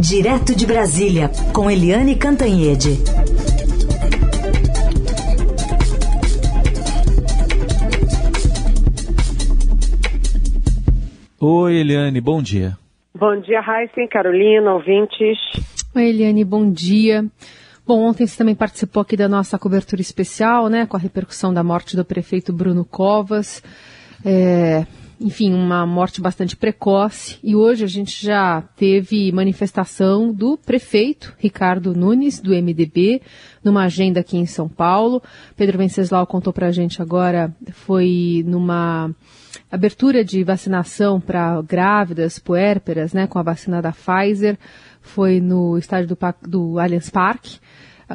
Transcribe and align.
Direto 0.00 0.56
de 0.56 0.66
Brasília, 0.66 1.30
com 1.52 1.70
Eliane 1.70 2.16
Cantanhede. 2.16 2.96
Oi, 11.38 11.74
Eliane, 11.74 12.18
bom 12.18 12.42
dia. 12.42 12.78
Bom 13.14 13.38
dia, 13.42 13.60
Raíssa 13.60 14.00
Carolina, 14.10 14.72
ouvintes. 14.72 15.38
Oi, 15.94 16.08
Eliane, 16.08 16.46
bom 16.46 16.72
dia. 16.72 17.26
Bom, 17.86 18.00
ontem 18.00 18.26
você 18.26 18.38
também 18.38 18.54
participou 18.54 19.02
aqui 19.02 19.18
da 19.18 19.28
nossa 19.28 19.58
cobertura 19.58 20.00
especial, 20.00 20.68
né, 20.68 20.86
com 20.86 20.96
a 20.96 21.00
repercussão 21.00 21.52
da 21.52 21.62
morte 21.62 21.94
do 21.94 22.06
prefeito 22.06 22.54
Bruno 22.54 22.86
Covas. 22.86 23.62
É, 24.24 24.86
enfim, 25.20 25.52
uma 25.52 25.84
morte 25.84 26.18
bastante 26.20 26.56
precoce. 26.56 27.38
E 27.42 27.54
hoje 27.54 27.84
a 27.84 27.86
gente 27.86 28.24
já 28.24 28.62
teve 28.74 29.30
manifestação 29.30 30.32
do 30.32 30.56
prefeito 30.56 31.34
Ricardo 31.38 31.94
Nunes, 31.94 32.40
do 32.40 32.50
MDB, 32.50 33.20
numa 33.62 33.84
agenda 33.84 34.20
aqui 34.20 34.38
em 34.38 34.46
São 34.46 34.66
Paulo. 34.66 35.22
Pedro 35.54 35.76
Venceslau 35.76 36.26
contou 36.26 36.54
para 36.54 36.68
a 36.68 36.72
gente 36.72 37.02
agora, 37.02 37.54
foi 37.70 38.42
numa 38.46 39.14
abertura 39.70 40.24
de 40.24 40.42
vacinação 40.42 41.20
para 41.20 41.60
grávidas, 41.60 42.38
puérperas, 42.38 43.12
né, 43.12 43.26
com 43.26 43.38
a 43.38 43.42
vacina 43.42 43.82
da 43.82 43.92
Pfizer. 43.92 44.58
Foi 45.02 45.38
no 45.38 45.76
estádio 45.76 46.16
do, 46.16 46.18
do 46.48 46.78
Allianz 46.78 47.10
Parque 47.10 47.58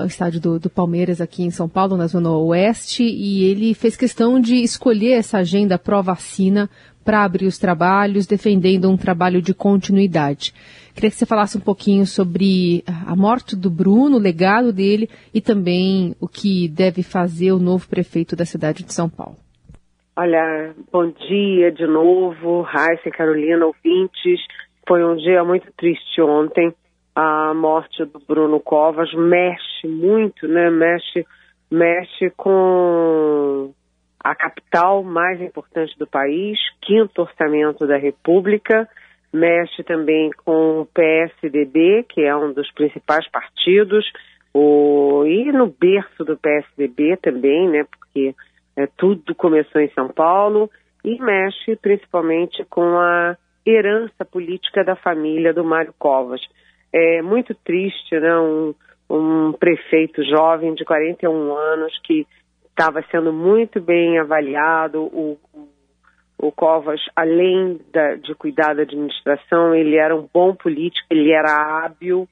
o 0.04 0.06
estádio 0.06 0.42
do, 0.42 0.60
do, 0.60 0.70
Palmeiras 0.70 1.22
aqui 1.22 1.44
em 1.44 1.52
São 1.52 1.70
Paulo, 1.70 1.96
na 1.96 2.08
Zona 2.08 2.30
Oeste, 2.30 3.04
e 3.04 3.44
ele 3.46 3.74
fez 3.74 3.96
questão 3.96 4.40
de 4.40 4.58
escolher 4.58 5.14
essa 5.14 5.38
agenda 5.38 5.80
pró-vacina 5.80 6.70
para 7.06 7.24
abrir 7.24 7.46
os 7.46 7.60
trabalhos, 7.60 8.26
defendendo 8.26 8.90
um 8.90 8.98
trabalho 8.98 9.40
de 9.42 9.54
continuidade. 9.54 10.52
Queria 10.96 11.12
que 11.12 11.16
você 11.16 11.26
falasse 11.26 11.58
um 11.58 11.62
pouquinho 11.62 12.06
sobre 12.06 12.84
a 13.06 13.16
morte 13.16 13.56
do 13.56 13.70
Bruno, 13.70 14.18
o 14.18 14.20
legado 14.20 14.74
dele 14.74 15.08
e 15.34 15.40
também 15.40 16.16
o 16.20 16.28
que 16.28 16.68
deve 16.68 17.04
fazer 17.04 17.52
o 17.52 17.60
novo 17.60 17.88
prefeito 17.88 18.36
da 18.36 18.44
cidade 18.44 18.84
de 18.84 18.92
São 18.92 19.08
Paulo. 19.08 19.36
Olha, 20.18 20.74
bom 20.92 21.12
dia 21.12 21.72
de 21.72 21.86
novo, 21.86 22.62
Raíssa 22.62 23.10
e 23.10 23.12
Carolina, 23.12 23.66
ouvintes. 23.66 24.40
Foi 24.88 25.04
um 25.04 25.16
dia 25.18 25.44
muito 25.44 25.68
triste 25.78 26.22
ontem. 26.22 26.74
A 27.14 27.54
morte 27.54 28.04
do 28.06 28.20
Bruno 28.26 28.60
Covas 28.60 29.14
mexe 29.14 29.88
muito, 29.88 30.48
né? 30.48 30.70
Mexe, 30.70 31.26
mexe 31.70 32.30
com 32.38 33.74
a 34.26 34.34
capital 34.34 35.04
mais 35.04 35.40
importante 35.40 35.96
do 36.00 36.08
país, 36.08 36.58
quinto 36.82 37.22
orçamento 37.22 37.86
da 37.86 37.96
República, 37.96 38.90
mexe 39.32 39.84
também 39.84 40.32
com 40.44 40.82
o 40.82 40.86
PSDB, 40.88 42.04
que 42.10 42.22
é 42.22 42.36
um 42.36 42.52
dos 42.52 42.72
principais 42.72 43.30
partidos, 43.30 44.04
o, 44.52 45.24
e 45.28 45.52
no 45.52 45.68
berço 45.68 46.26
do 46.26 46.36
PSDB 46.38 47.18
também, 47.18 47.70
né, 47.70 47.84
porque 47.84 48.34
é, 48.76 48.88
tudo 48.98 49.36
começou 49.36 49.80
em 49.80 49.92
São 49.92 50.08
Paulo, 50.08 50.72
e 51.04 51.22
mexe 51.22 51.76
principalmente 51.76 52.66
com 52.66 52.98
a 52.98 53.38
herança 53.64 54.26
política 54.26 54.84
da 54.84 54.96
família 54.96 55.54
do 55.54 55.64
Mário 55.64 55.94
Covas. 56.00 56.42
É 56.92 57.22
muito 57.22 57.54
triste, 57.54 58.20
né, 58.20 58.36
um, 58.40 58.74
um 59.08 59.54
prefeito 59.54 60.24
jovem 60.24 60.74
de 60.74 60.84
41 60.84 61.56
anos 61.56 61.94
que 62.04 62.26
estava 62.78 63.02
sendo 63.10 63.32
muito 63.32 63.80
bem 63.80 64.20
avaliado. 64.20 65.04
O, 65.04 65.40
o, 66.38 66.52
Covas, 66.52 67.00
além 67.16 67.80
da, 67.92 68.16
de 68.16 68.36
cuidar 68.36 68.76
da 68.76 68.82
administração, 68.82 69.74
ele 69.74 69.96
era 69.96 70.14
um 70.16 70.28
bom 70.32 70.54
político, 70.54 71.08
ele 71.10 71.32
era 71.32 71.86
hábil, 71.86 72.28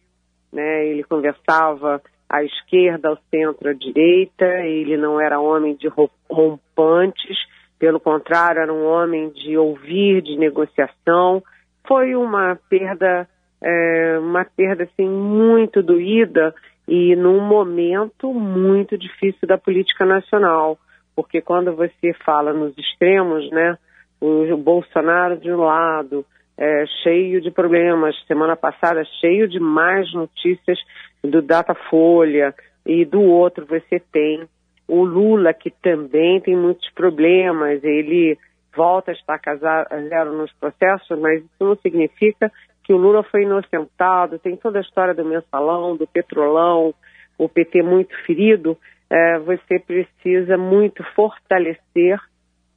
né? 0.51 0.85
ele 0.85 1.03
conversava 1.03 2.01
à 2.29 2.43
esquerda, 2.43 3.09
ao 3.09 3.17
centro, 3.31 3.69
à 3.69 3.73
direita, 3.73 4.45
ele 4.65 4.97
não 4.97 5.19
era 5.19 5.39
homem 5.39 5.75
de 5.75 5.87
rompantes, 6.29 7.37
pelo 7.79 7.99
contrário, 7.99 8.61
era 8.61 8.73
um 8.73 8.85
homem 8.85 9.29
de 9.29 9.57
ouvir, 9.57 10.21
de 10.21 10.37
negociação. 10.37 11.41
Foi 11.87 12.15
uma 12.15 12.57
perda, 12.69 13.27
é, 13.61 14.17
uma 14.19 14.45
perda 14.45 14.83
assim, 14.83 15.07
muito 15.07 15.81
doída 15.81 16.53
e 16.87 17.15
num 17.15 17.39
momento 17.41 18.33
muito 18.33 18.97
difícil 18.97 19.47
da 19.47 19.57
política 19.57 20.05
nacional, 20.05 20.77
porque 21.15 21.41
quando 21.41 21.75
você 21.75 22.13
fala 22.25 22.53
nos 22.53 22.77
extremos, 22.77 23.49
né, 23.51 23.77
o 24.19 24.57
Bolsonaro 24.57 25.37
de 25.37 25.51
um 25.51 25.57
lado, 25.57 26.25
é, 26.57 26.85
cheio 27.03 27.41
de 27.41 27.51
problemas, 27.51 28.15
semana 28.25 28.55
passada 28.55 29.03
cheio 29.19 29.47
de 29.47 29.59
mais 29.59 30.11
notícias 30.13 30.79
do 31.23 31.41
Datafolha, 31.41 32.53
e 32.85 33.05
do 33.05 33.21
outro 33.21 33.65
você 33.65 33.99
tem 34.11 34.47
o 34.87 35.03
Lula, 35.03 35.53
que 35.53 35.69
também 35.69 36.41
tem 36.41 36.55
muitos 36.55 36.89
problemas, 36.91 37.83
ele 37.83 38.37
volta 38.75 39.11
a 39.11 39.13
estar 39.13 39.39
casado 39.39 39.87
zero 40.09 40.33
nos 40.33 40.51
processos, 40.53 41.17
mas 41.19 41.41
isso 41.43 41.51
não 41.61 41.75
significa 41.77 42.51
que 42.83 42.93
o 42.93 42.97
Lula 42.97 43.23
foi 43.23 43.43
inocentado, 43.43 44.39
tem 44.39 44.55
toda 44.57 44.79
a 44.79 44.81
história 44.81 45.13
do 45.13 45.23
mensalão, 45.23 45.95
do 45.95 46.05
petrolão, 46.05 46.93
o 47.37 47.47
PT 47.49 47.81
muito 47.81 48.15
ferido, 48.25 48.77
é, 49.09 49.39
você 49.39 49.79
precisa 49.79 50.57
muito 50.57 51.03
fortalecer 51.15 52.19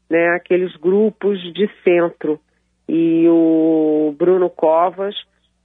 né, 0.08 0.28
aqueles 0.36 0.74
grupos 0.76 1.40
de 1.52 1.68
centro. 1.82 2.40
E 2.88 3.26
o 3.28 4.14
Bruno 4.16 4.48
Covas 4.48 5.14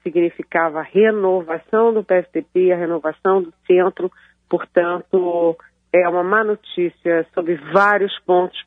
significava 0.02 0.80
a 0.80 0.84
renovação 0.84 1.94
do 1.94 2.04
PSDB, 2.04 2.72
a 2.72 2.78
renovação 2.78 3.44
do 3.44 3.54
centro, 3.68 4.12
portanto, 4.50 5.56
é 5.94 6.08
uma 6.08 6.24
má 6.24 6.44
notícia 6.44 7.26
sobre 7.34 7.56
vários 7.72 8.18
pontos, 8.20 8.58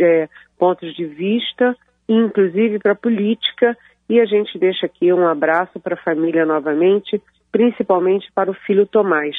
é, 0.00 0.28
pontos 0.58 0.94
de 0.94 1.04
vista, 1.04 1.76
inclusive 2.08 2.78
para 2.78 2.92
a 2.92 2.96
política, 2.96 3.76
e 4.12 4.20
a 4.20 4.26
gente 4.26 4.58
deixa 4.58 4.84
aqui 4.84 5.10
um 5.10 5.26
abraço 5.26 5.80
para 5.80 5.94
a 5.94 6.04
família 6.04 6.44
novamente, 6.44 7.18
principalmente 7.50 8.30
para 8.34 8.50
o 8.50 8.54
filho 8.66 8.86
Tomás, 8.86 9.34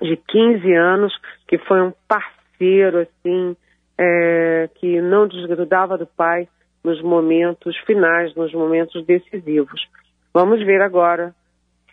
de 0.00 0.16
15 0.16 0.72
anos, 0.72 1.12
que 1.48 1.58
foi 1.58 1.82
um 1.82 1.92
parceiro, 2.06 3.00
assim, 3.00 3.56
é, 3.98 4.70
que 4.76 5.00
não 5.00 5.26
desgrudava 5.26 5.98
do 5.98 6.06
pai 6.06 6.46
nos 6.84 7.02
momentos 7.02 7.76
finais, 7.78 8.32
nos 8.36 8.54
momentos 8.54 9.04
decisivos. 9.04 9.84
Vamos 10.32 10.64
ver 10.64 10.80
agora 10.80 11.34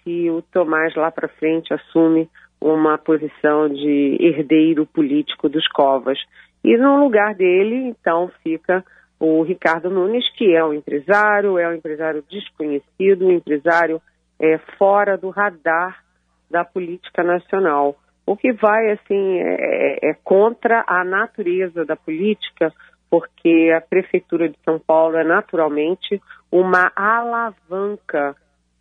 se 0.03 0.29
o 0.29 0.43
Tomás 0.43 0.93
lá 0.93 1.09
para 1.09 1.27
frente 1.27 1.73
assume 1.73 2.29
uma 2.61 2.99
posição 2.99 3.67
de 3.67 4.15
herdeiro 4.19 4.85
político 4.85 5.49
dos 5.49 5.67
Covas. 5.69 6.19
E 6.63 6.77
no 6.77 7.03
lugar 7.03 7.33
dele, 7.33 7.77
então, 7.87 8.29
fica 8.43 8.85
o 9.19 9.43
Ricardo 9.43 9.89
Nunes, 9.89 10.23
que 10.37 10.55
é 10.55 10.63
um 10.63 10.73
empresário, 10.73 11.59
é 11.59 11.67
um 11.67 11.73
empresário 11.73 12.23
desconhecido, 12.29 13.27
um 13.27 13.31
empresário 13.31 14.01
é, 14.39 14.57
fora 14.77 15.17
do 15.17 15.29
radar 15.29 16.03
da 16.49 16.63
política 16.63 17.21
nacional. 17.21 17.97
O 18.25 18.37
que 18.37 18.53
vai, 18.53 18.91
assim, 18.91 19.39
é, 19.39 20.09
é 20.11 20.13
contra 20.23 20.85
a 20.87 21.03
natureza 21.03 21.83
da 21.83 21.95
política, 21.95 22.71
porque 23.09 23.73
a 23.75 23.81
Prefeitura 23.81 24.47
de 24.47 24.57
São 24.63 24.79
Paulo 24.79 25.17
é 25.17 25.23
naturalmente 25.23 26.21
uma 26.51 26.91
alavanca 26.95 28.35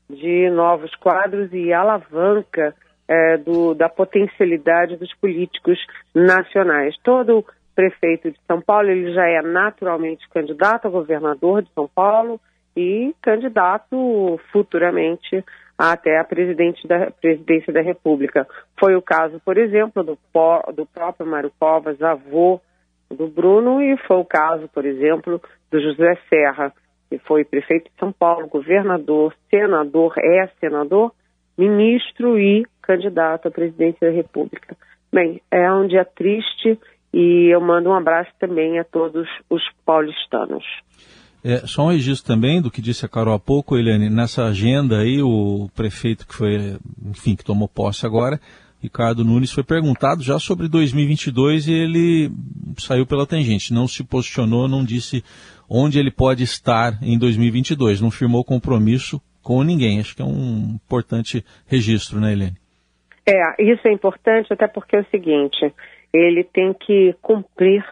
de 0.09 0.49
novos 0.51 0.95
quadros 0.97 1.53
e 1.53 1.73
alavanca 1.73 2.75
é, 3.09 3.39
do, 3.39 3.75
da 3.75 3.89
potencialidade 3.89 4.97
dos 4.97 5.13
políticos 5.15 5.79
nacionais. 6.15 6.95
Todo 7.03 7.45
prefeito 7.79 8.33
de 8.33 8.39
São 8.45 8.61
Paulo, 8.61 8.91
ele 8.91 9.13
já 9.13 9.25
é 9.29 9.41
naturalmente 9.41 10.29
candidato 10.31 10.89
a 10.89 10.91
governador 10.91 11.63
de 11.63 11.71
São 11.73 11.87
Paulo 11.87 12.41
e 12.77 13.15
candidato 13.23 14.41
futuramente 14.51 15.45
até 15.79 16.19
a 16.19 16.25
presidente 16.25 16.89
da, 16.89 17.09
presidência 17.13 17.73
da 17.73 17.81
República. 17.81 18.49
Foi 18.81 18.97
o 18.97 19.03
caso, 19.03 19.41
por 19.45 19.57
exemplo, 19.57 20.03
do, 20.03 20.19
do 20.75 20.87
próprio 20.87 21.25
Mário 21.25 21.53
Covas, 21.57 22.03
avô 22.03 22.61
do 23.09 23.29
Bruno, 23.29 23.81
e 23.81 23.97
foi 24.09 24.17
o 24.17 24.25
caso, 24.25 24.69
por 24.75 24.85
exemplo, 24.85 25.41
do 25.71 25.81
José 25.81 26.19
Serra, 26.29 26.73
que 27.09 27.19
foi 27.19 27.45
prefeito 27.45 27.85
de 27.85 27.97
São 28.01 28.11
Paulo, 28.11 28.49
governador, 28.49 29.33
senador, 29.49 30.15
é 30.19 30.49
senador, 30.59 31.13
ministro 31.57 32.41
e 32.41 32.67
candidato 32.83 33.47
à 33.47 33.53
presidência 33.53 34.11
da 34.11 34.13
República. 34.13 34.77
Bem, 35.13 35.41
é 35.49 35.73
um 35.73 35.87
dia 35.87 36.05
triste 36.05 36.77
e 37.13 37.53
eu 37.53 37.61
mando 37.61 37.91
um 37.91 37.95
abraço 37.95 38.31
também 38.39 38.79
a 38.79 38.85
todos 38.85 39.27
os 39.49 39.63
paulistanos. 39.85 40.65
É, 41.45 41.59
só 41.67 41.87
um 41.87 41.91
registro 41.91 42.27
também 42.27 42.61
do 42.61 42.71
que 42.71 42.83
disse 42.83 43.07
a 43.07 43.09
Carol 43.09 43.35
há 43.35 43.39
pouco, 43.39 43.77
Eliane, 43.77 44.11
nessa 44.11 44.45
agenda 44.45 44.99
aí, 44.99 45.23
o 45.23 45.69
prefeito 45.75 46.27
que 46.27 46.35
foi, 46.35 46.77
enfim, 47.07 47.37
que 47.37 47.45
tomou 47.45 47.69
posse 47.69 48.05
agora, 48.05 48.41
Ricardo 48.83 49.25
Nunes, 49.25 49.53
foi 49.53 49.65
perguntado 49.65 50.23
já 50.23 50.39
sobre 50.39 50.69
2022 50.69 51.69
e 51.69 51.73
ele 51.73 52.31
saiu 52.77 53.07
pela 53.07 53.27
tangente, 53.27 53.73
não 53.73 53.89
se 53.89 54.05
posicionou, 54.05 54.69
não 54.69 54.85
disse 54.85 55.25
onde 55.69 55.99
ele 55.99 56.11
pode 56.11 56.43
estar 56.43 56.99
em 57.03 57.19
2022, 57.19 58.01
não 58.01 58.11
firmou 58.11 58.45
compromisso 58.45 59.21
com 59.43 59.63
ninguém. 59.63 60.01
Acho 60.01 60.15
que 60.15 60.23
é 60.23 60.25
um 60.25 60.75
importante 60.75 61.45
registro, 61.67 62.21
né, 62.21 62.33
Helene? 62.33 62.57
É, 63.27 63.63
isso 63.63 63.87
é 63.87 63.93
importante 63.93 64.53
até 64.53 64.67
porque 64.67 64.97
é 64.97 65.01
o 65.01 65.11
seguinte, 65.11 65.73
ele 66.13 66.45
tem 66.45 66.73
que 66.73 67.15
cumprir 67.21 67.85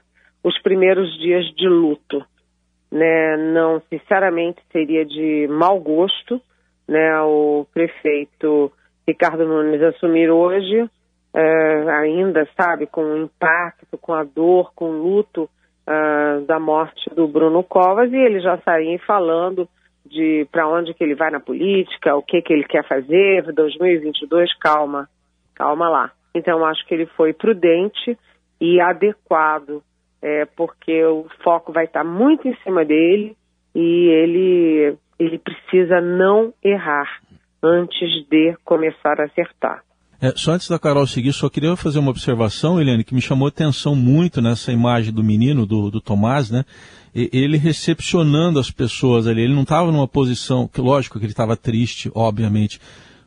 os 0.43 0.61
primeiros 0.63 1.13
dias 1.19 1.45
de 1.55 1.69
luto, 1.69 2.25
né? 2.91 3.37
Não, 3.37 3.81
sinceramente, 3.91 4.61
seria 4.71 5.05
de 5.05 5.47
mau 5.49 5.81
gosto, 5.81 6.41
né? 6.89 7.21
O 7.23 7.67
prefeito 7.73 8.73
Ricardo 9.07 9.45
Nunes 9.47 9.83
assumir 9.83 10.31
hoje, 10.31 10.89
é, 11.35 11.91
ainda, 11.91 12.49
sabe, 12.57 12.87
com 12.87 13.03
o 13.03 13.25
impacto, 13.25 13.99
com 13.99 14.15
a 14.15 14.25
dor, 14.25 14.73
com 14.75 14.91
o 14.91 15.03
luto 15.03 15.51
uh, 15.87 16.45
da 16.47 16.59
morte 16.59 17.09
do 17.15 17.29
Bruno 17.29 17.63
Covas 17.63 18.13
e 18.13 18.17
ele 18.17 18.41
já 18.41 18.59
sair 18.59 18.99
falando 19.07 19.69
de 20.05 20.47
para 20.51 20.69
onde 20.69 20.95
que 20.95 21.03
ele 21.03 21.15
vai 21.15 21.31
na 21.31 21.41
política, 21.41 22.17
o 22.17 22.23
que 22.23 22.41
que 22.43 22.53
ele 22.53 22.65
quer 22.65 22.87
fazer, 22.87 23.43
2022, 23.53 24.57
calma, 24.59 25.09
calma 25.55 25.89
lá. 25.89 26.13
Então 26.37 26.65
acho 26.67 26.87
que 26.87 26.95
ele 26.95 27.07
foi 27.07 27.33
prudente 27.33 28.19
e 28.61 28.79
adequado, 28.79 29.83
é, 30.21 30.45
porque 30.45 31.03
o 31.05 31.27
foco 31.43 31.73
vai 31.73 31.87
estar 31.87 32.05
muito 32.05 32.47
em 32.47 32.55
cima 32.63 32.85
dele 32.85 33.35
e 33.75 34.09
ele 34.09 34.97
ele 35.19 35.39
precisa 35.39 35.99
não 35.99 36.53
errar 36.63 37.09
antes 37.63 38.11
de 38.29 38.55
começar 38.65 39.19
a 39.19 39.25
acertar. 39.25 39.83
É, 40.21 40.33
só 40.37 40.53
antes 40.53 40.69
da 40.69 40.79
Carol 40.79 41.07
seguir, 41.07 41.33
só 41.33 41.49
queria 41.49 41.75
fazer 41.75 41.99
uma 41.99 42.11
observação, 42.11 42.81
Eliane, 42.81 43.05
que 43.05 43.15
me 43.15 43.21
chamou 43.21 43.49
atenção 43.49 43.95
muito 43.95 44.43
nessa 44.43 44.73
imagem 44.73 45.13
do 45.13 45.25
menino, 45.25 45.67
do, 45.67 45.91
do 45.91 46.01
Tomás, 46.01 46.51
né? 46.51 46.65
E, 47.15 47.31
ele 47.33 47.57
recepcionando 47.57 48.59
as 48.59 48.71
pessoas 48.71 49.27
ali. 49.27 49.43
Ele 49.43 49.55
não 49.55 49.63
estava 49.63 49.91
numa 49.91 50.09
posição, 50.09 50.69
que 50.69 50.81
lógico 50.81 51.19
que 51.19 51.25
ele 51.25 51.33
estava 51.33 51.57
triste, 51.57 52.11
obviamente, 52.15 52.79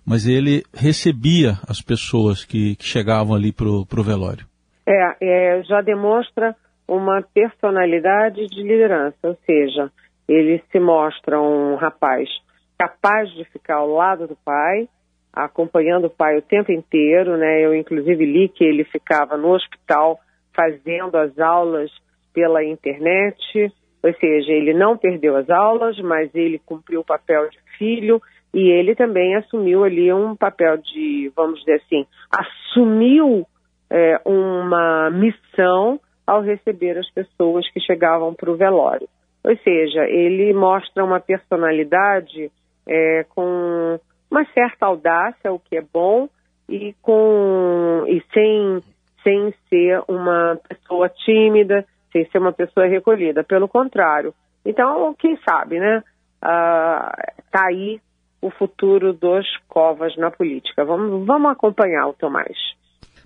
mas 0.10 0.26
ele 0.26 0.64
recebia 0.74 1.52
as 1.70 1.84
pessoas 1.84 2.44
que, 2.44 2.76
que 2.78 2.84
chegavam 2.84 3.36
ali 3.36 3.52
para 3.52 3.68
o 3.68 4.04
velório. 4.04 4.44
É, 4.88 5.16
é, 5.22 5.62
já 5.62 5.82
demonstra 5.82 6.56
uma 6.88 7.22
personalidade 7.22 8.48
de 8.48 8.64
liderança, 8.64 9.20
ou 9.22 9.38
seja, 9.46 9.92
ele 10.28 10.64
se 10.72 10.80
mostra 10.80 11.40
um 11.40 11.76
rapaz 11.76 12.28
capaz 12.76 13.30
de 13.34 13.44
ficar 13.46 13.76
ao 13.76 13.90
lado 13.92 14.26
do 14.26 14.36
pai, 14.44 14.90
acompanhando 15.32 16.06
o 16.06 16.10
pai 16.10 16.40
o 16.40 16.42
tempo 16.42 16.72
inteiro, 16.72 17.38
né? 17.38 17.64
Eu 17.64 17.76
inclusive 17.76 18.26
li 18.26 18.50
que 18.50 18.64
ele 18.64 18.86
ficava 18.86 19.38
no 19.38 19.50
hospital 19.50 20.20
fazendo 20.56 21.18
as 21.18 21.38
aulas 21.38 21.92
pela 22.34 22.64
internet, 22.64 23.72
ou 24.02 24.14
seja, 24.16 24.52
ele 24.52 24.74
não 24.74 24.98
perdeu 24.98 25.36
as 25.36 25.50
aulas, 25.52 26.00
mas 26.00 26.34
ele 26.34 26.58
cumpriu 26.66 27.02
o 27.02 27.06
papel 27.06 27.48
de 27.50 27.60
filho 27.78 28.20
e 28.54 28.70
ele 28.70 28.96
também 28.96 29.36
assumiu 29.36 29.84
ali 29.84 30.12
um 30.12 30.36
papel 30.36 30.78
de, 30.78 31.32
vamos 31.36 31.60
dizer 31.60 31.82
assim, 31.86 32.06
assumiu 32.32 33.46
é, 33.90 34.20
uma 34.26 35.10
missão 35.12 36.00
ao 36.26 36.42
receber 36.42 36.98
as 36.98 37.10
pessoas 37.12 37.70
que 37.72 37.80
chegavam 37.80 38.34
para 38.34 38.52
o 38.52 38.56
velório. 38.56 39.08
Ou 39.44 39.56
seja, 39.58 40.04
ele 40.06 40.54
mostra 40.54 41.04
uma 41.04 41.20
personalidade 41.20 42.52
é, 42.88 43.26
com 43.30 44.00
uma 44.30 44.46
certa 44.54 44.86
audácia, 44.86 45.52
o 45.52 45.60
que 45.60 45.78
é 45.78 45.82
bom, 45.82 46.28
e 46.68 46.94
com 47.02 48.04
e 48.08 48.22
sem 48.34 48.84
sem 49.24 49.54
ser 49.68 50.02
uma 50.08 50.58
pessoa 50.68 51.10
tímida, 51.10 51.86
sem 52.12 52.26
ser 52.30 52.38
uma 52.38 52.54
pessoa 52.54 52.88
recolhida, 52.88 53.44
pelo 53.44 53.68
contrário. 53.68 54.34
Então, 54.66 55.14
quem 55.18 55.38
sabe, 55.48 55.80
né? 55.80 56.04
Uh, 56.42 57.12
tá 57.52 57.66
aí 57.68 58.00
o 58.42 58.50
futuro 58.50 59.14
dos 59.14 59.46
Covas 59.68 60.16
na 60.18 60.32
política. 60.32 60.86
Vamos, 60.86 61.26
vamos 61.26 61.52
acompanhar 61.52 62.08
o 62.08 62.14
Tomás. 62.14 62.58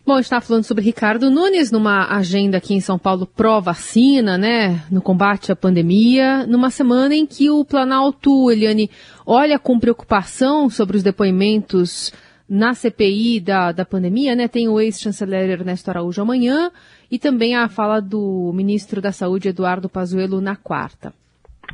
Bom, 0.05 0.19
está 0.19 0.41
falando 0.41 0.65
sobre 0.65 0.83
Ricardo 0.83 1.31
Nunes 1.31 1.71
numa 1.71 2.13
agenda 2.13 2.57
aqui 2.57 2.73
em 2.73 2.81
São 2.81 2.99
Paulo 2.99 3.25
pró-vacina, 3.25 4.37
né, 4.37 4.83
no 4.91 5.01
combate 5.01 5.49
à 5.49 5.55
pandemia, 5.55 6.45
numa 6.45 6.69
semana 6.69 7.15
em 7.15 7.25
que 7.25 7.49
o 7.49 7.63
Planalto, 7.63 8.51
Eliane, 8.51 8.89
olha 9.25 9.57
com 9.57 9.79
preocupação 9.79 10.69
sobre 10.69 10.97
os 10.97 11.03
depoimentos 11.03 12.11
na 12.49 12.73
CPI 12.73 13.39
da, 13.39 13.71
da 13.71 13.85
pandemia, 13.85 14.35
né, 14.35 14.49
tem 14.49 14.67
o 14.67 14.77
ex-chanceler 14.77 15.49
Ernesto 15.49 15.89
Araújo 15.89 16.21
amanhã 16.21 16.69
e 17.09 17.17
também 17.17 17.55
a 17.55 17.69
fala 17.69 18.01
do 18.01 18.51
ministro 18.53 19.01
da 19.01 19.13
Saúde, 19.13 19.47
Eduardo 19.47 19.87
Pazuello, 19.87 20.41
na 20.41 20.57
quarta. 20.57 21.13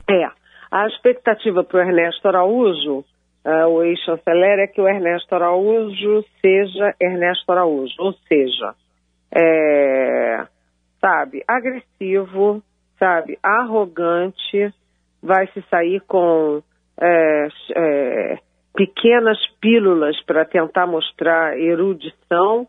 É, 0.07 0.29
a 0.71 0.87
expectativa 0.87 1.63
para 1.63 1.79
o 1.79 1.81
Ernesto 1.81 2.27
Araújo 2.27 3.03
uh, 3.49 3.67
o 3.67 3.83
ex-chanceler 3.83 4.59
é 4.59 4.67
que 4.67 4.79
o 4.79 4.87
Ernesto 4.87 5.33
Araújo 5.33 6.23
seja 6.41 6.93
Ernesto 7.01 7.51
Araújo, 7.51 7.95
ou 7.99 8.13
seja, 8.27 8.75
é, 9.31 10.45
sabe, 11.01 11.43
agressivo, 11.47 12.61
sabe, 12.97 13.37
arrogante, 13.41 14.73
vai 15.21 15.47
se 15.47 15.61
sair 15.69 16.01
com 16.01 16.61
é, 17.01 17.47
é, 17.75 18.37
pequenas 18.75 19.37
pílulas 19.59 20.21
para 20.25 20.45
tentar 20.45 20.85
mostrar 20.85 21.57
erudição, 21.57 22.67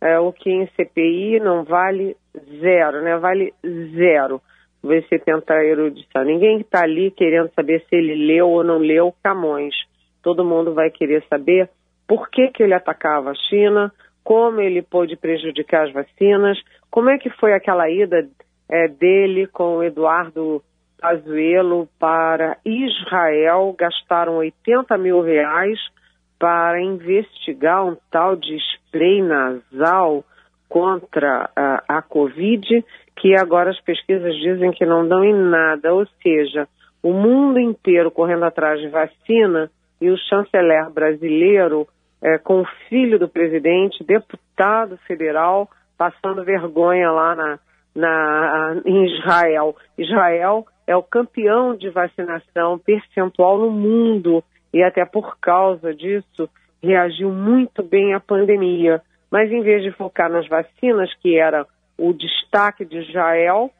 é, 0.00 0.18
o 0.18 0.32
que 0.32 0.50
em 0.50 0.66
CPI 0.68 1.40
não 1.40 1.64
vale 1.64 2.16
zero, 2.60 3.02
né? 3.02 3.16
Vale 3.18 3.54
zero 3.94 4.40
você 4.82 5.16
tentar 5.20 5.64
erudição. 5.64 6.24
Ninguém 6.24 6.60
está 6.60 6.82
ali 6.82 7.12
querendo 7.12 7.52
saber 7.54 7.84
se 7.88 7.94
ele 7.94 8.26
leu 8.26 8.48
ou 8.48 8.64
não 8.64 8.78
leu 8.78 9.14
Camões 9.22 9.74
todo 10.22 10.44
mundo 10.44 10.74
vai 10.74 10.90
querer 10.90 11.24
saber 11.28 11.68
por 12.06 12.28
que, 12.30 12.48
que 12.48 12.62
ele 12.62 12.74
atacava 12.74 13.30
a 13.30 13.34
China, 13.34 13.92
como 14.22 14.60
ele 14.60 14.82
pôde 14.82 15.16
prejudicar 15.16 15.86
as 15.86 15.92
vacinas, 15.92 16.58
como 16.90 17.10
é 17.10 17.18
que 17.18 17.30
foi 17.30 17.52
aquela 17.52 17.90
ida 17.90 18.28
é, 18.68 18.88
dele 18.88 19.46
com 19.46 19.82
Eduardo 19.82 20.62
Pazuello 21.00 21.88
para 21.98 22.56
Israel, 22.64 23.74
gastaram 23.76 24.36
80 24.36 24.96
mil 24.98 25.20
reais 25.20 25.78
para 26.38 26.80
investigar 26.80 27.84
um 27.84 27.96
tal 28.10 28.36
de 28.36 28.56
spray 28.56 29.22
nasal 29.22 30.24
contra 30.68 31.50
a, 31.54 31.98
a 31.98 32.02
Covid, 32.02 32.84
que 33.16 33.34
agora 33.34 33.70
as 33.70 33.80
pesquisas 33.80 34.34
dizem 34.36 34.70
que 34.70 34.86
não 34.86 35.06
dão 35.06 35.22
em 35.24 35.34
nada, 35.34 35.92
ou 35.92 36.06
seja, 36.22 36.66
o 37.02 37.12
mundo 37.12 37.58
inteiro 37.58 38.10
correndo 38.10 38.44
atrás 38.44 38.80
de 38.80 38.88
vacina 38.88 39.70
e 40.02 40.10
o 40.10 40.18
chanceler 40.18 40.90
brasileiro, 40.90 41.86
é, 42.20 42.36
com 42.38 42.62
o 42.62 42.66
filho 42.88 43.20
do 43.20 43.28
presidente, 43.28 44.02
deputado 44.02 44.96
federal, 45.06 45.70
passando 45.96 46.44
vergonha 46.44 47.08
lá 47.12 47.36
na, 47.36 47.58
na, 47.94 48.82
em 48.84 49.06
Israel. 49.06 49.76
Israel 49.96 50.66
é 50.88 50.96
o 50.96 51.04
campeão 51.04 51.76
de 51.76 51.88
vacinação 51.88 52.80
percentual 52.80 53.58
no 53.58 53.70
mundo 53.70 54.42
e 54.74 54.82
até 54.82 55.04
por 55.04 55.38
causa 55.38 55.94
disso 55.94 56.50
reagiu 56.82 57.30
muito 57.30 57.80
bem 57.84 58.12
à 58.12 58.18
pandemia. 58.18 59.00
Mas 59.30 59.52
em 59.52 59.62
vez 59.62 59.84
de 59.84 59.92
focar 59.92 60.28
nas 60.28 60.48
vacinas, 60.48 61.14
que 61.20 61.38
era 61.38 61.64
o 61.96 62.12
destaque 62.12 62.84
de 62.84 62.98
Israel, 62.98 63.70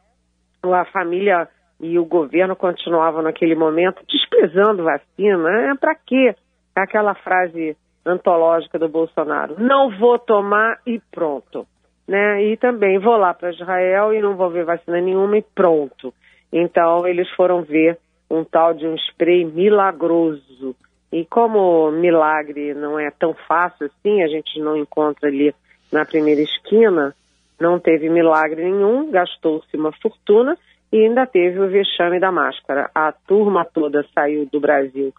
a 0.62 0.84
família 0.84 1.48
e 1.82 1.98
o 1.98 2.04
governo 2.04 2.54
continuava 2.54 3.20
naquele 3.20 3.56
momento 3.56 4.04
desprezando 4.08 4.84
vacina. 4.84 5.50
É, 5.50 5.74
Para 5.74 5.96
quê? 5.96 6.34
Aquela 6.74 7.12
frase 7.14 7.76
antológica 8.06 8.78
do 8.78 8.88
Bolsonaro: 8.88 9.56
não 9.58 9.90
vou 9.98 10.16
tomar 10.16 10.78
e 10.86 11.00
pronto. 11.10 11.66
Né? 12.06 12.44
E 12.44 12.56
também 12.56 12.98
vou 12.98 13.16
lá 13.16 13.34
para 13.34 13.50
Israel 13.50 14.14
e 14.14 14.22
não 14.22 14.36
vou 14.36 14.48
ver 14.48 14.64
vacina 14.64 15.00
nenhuma 15.00 15.36
e 15.36 15.42
pronto. 15.42 16.14
Então 16.52 17.06
eles 17.06 17.28
foram 17.30 17.62
ver 17.62 17.98
um 18.30 18.44
tal 18.44 18.72
de 18.74 18.86
um 18.86 18.94
spray 18.94 19.44
milagroso. 19.44 20.76
E 21.12 21.26
como 21.26 21.90
milagre 21.90 22.74
não 22.74 22.98
é 22.98 23.10
tão 23.10 23.34
fácil 23.46 23.86
assim, 23.86 24.22
a 24.22 24.28
gente 24.28 24.58
não 24.60 24.76
encontra 24.76 25.28
ali 25.28 25.54
na 25.92 26.06
primeira 26.06 26.40
esquina, 26.40 27.14
não 27.60 27.78
teve 27.78 28.08
milagre 28.08 28.64
nenhum, 28.64 29.10
gastou-se 29.10 29.76
uma 29.76 29.92
fortuna 29.92 30.56
e 30.92 31.04
ainda 31.04 31.26
teve 31.26 31.58
o 31.58 31.68
vexame 31.68 32.20
da 32.20 32.30
máscara. 32.30 32.90
A 32.94 33.10
turma 33.12 33.64
toda 33.64 34.04
saiu 34.14 34.46
do 34.52 34.60
Brasil 34.60 35.12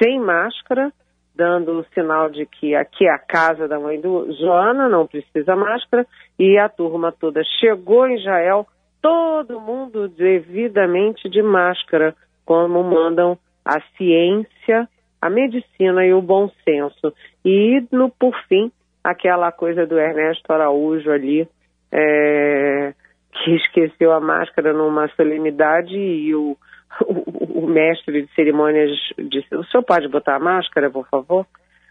sem 0.00 0.20
máscara, 0.20 0.92
dando 1.34 1.80
o 1.80 1.84
sinal 1.92 2.30
de 2.30 2.46
que 2.46 2.74
aqui 2.74 3.06
é 3.06 3.10
a 3.10 3.18
casa 3.18 3.66
da 3.66 3.78
mãe 3.78 4.00
do 4.00 4.32
Joana, 4.34 4.88
não 4.88 5.06
precisa 5.06 5.56
máscara, 5.56 6.06
e 6.38 6.56
a 6.58 6.68
turma 6.68 7.12
toda 7.12 7.42
chegou 7.60 8.06
em 8.06 8.16
Israel, 8.16 8.66
todo 9.02 9.60
mundo 9.60 10.08
devidamente 10.08 11.28
de 11.28 11.42
máscara, 11.42 12.14
como 12.44 12.82
mandam 12.82 13.36
a 13.64 13.80
ciência, 13.96 14.88
a 15.20 15.28
medicina 15.28 16.06
e 16.06 16.14
o 16.14 16.22
bom 16.22 16.48
senso. 16.64 17.12
E, 17.44 17.84
no, 17.90 18.10
por 18.10 18.34
fim, 18.48 18.70
aquela 19.02 19.50
coisa 19.50 19.86
do 19.86 19.98
Ernesto 19.98 20.52
Araújo 20.52 21.10
ali, 21.10 21.48
é, 21.92 22.94
que 23.42 23.54
esqueceu 23.56 24.12
a 24.12 24.20
máscara 24.20 24.72
numa 24.72 25.08
solenidade 25.08 25.96
e 25.96 26.34
o 26.34 26.56
o, 27.04 27.64
o 27.64 27.66
mestre 27.66 28.22
de 28.22 28.34
cerimônias 28.34 28.90
disse: 29.18 29.54
O 29.54 29.64
senhor 29.64 29.82
pode 29.82 30.08
botar 30.08 30.36
a 30.36 30.40
máscara, 30.40 30.90
por 30.90 31.06
favor? 31.08 31.46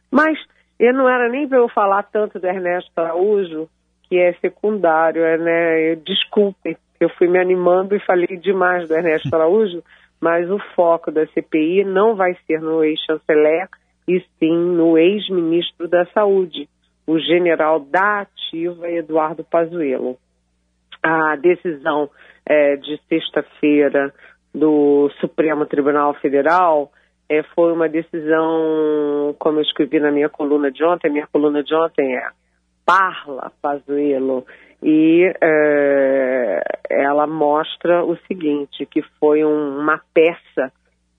Mas 0.09 0.37
ele 0.79 0.93
não 0.93 1.09
era 1.09 1.29
nem 1.29 1.47
para 1.47 1.57
eu 1.57 1.69
falar 1.69 2.03
tanto 2.03 2.39
do 2.39 2.47
Ernesto 2.47 2.91
Araújo, 2.95 3.69
que 4.03 4.17
é 4.17 4.33
secundário, 4.33 5.23
é, 5.23 5.37
né? 5.37 5.95
Desculpe, 5.95 6.77
eu 6.99 7.09
fui 7.09 7.27
me 7.27 7.39
animando 7.39 7.95
e 7.95 7.99
falei 7.99 8.37
demais 8.37 8.87
do 8.87 8.95
Ernesto 8.95 9.29
Araújo, 9.35 9.83
mas 10.19 10.49
o 10.49 10.59
foco 10.75 11.11
da 11.11 11.25
CPI 11.27 11.83
não 11.83 12.15
vai 12.15 12.35
ser 12.47 12.61
no 12.61 12.83
ex-chanceler, 12.83 13.67
e 14.07 14.23
sim 14.39 14.55
no 14.55 14.97
ex-ministro 14.97 15.87
da 15.87 16.05
Saúde, 16.07 16.69
o 17.07 17.19
general 17.19 17.79
da 17.79 18.21
ativa 18.21 18.89
Eduardo 18.89 19.43
Pazuello. 19.43 20.17
A 21.07 21.35
decisão 21.35 22.09
é, 22.47 22.77
de 22.77 22.99
sexta-feira 23.07 24.11
do 24.51 25.07
Supremo 25.21 25.63
Tribunal 25.67 26.15
Federal 26.15 26.91
é, 27.29 27.43
foi 27.53 27.71
uma 27.71 27.87
decisão, 27.87 29.35
como 29.37 29.59
eu 29.59 29.61
escrevi 29.61 29.99
na 29.99 30.09
minha 30.09 30.29
coluna 30.29 30.71
de 30.71 30.83
ontem, 30.83 31.11
minha 31.11 31.27
coluna 31.27 31.61
de 31.61 31.75
ontem 31.75 32.15
é 32.15 32.27
Parla 32.83 33.51
Pazuello, 33.61 34.47
e 34.81 35.31
é, 35.39 36.61
ela 36.89 37.27
mostra 37.27 38.03
o 38.03 38.17
seguinte, 38.27 38.83
que 38.87 39.03
foi 39.19 39.45
um, 39.45 39.77
uma 39.77 40.01
peça 40.11 40.71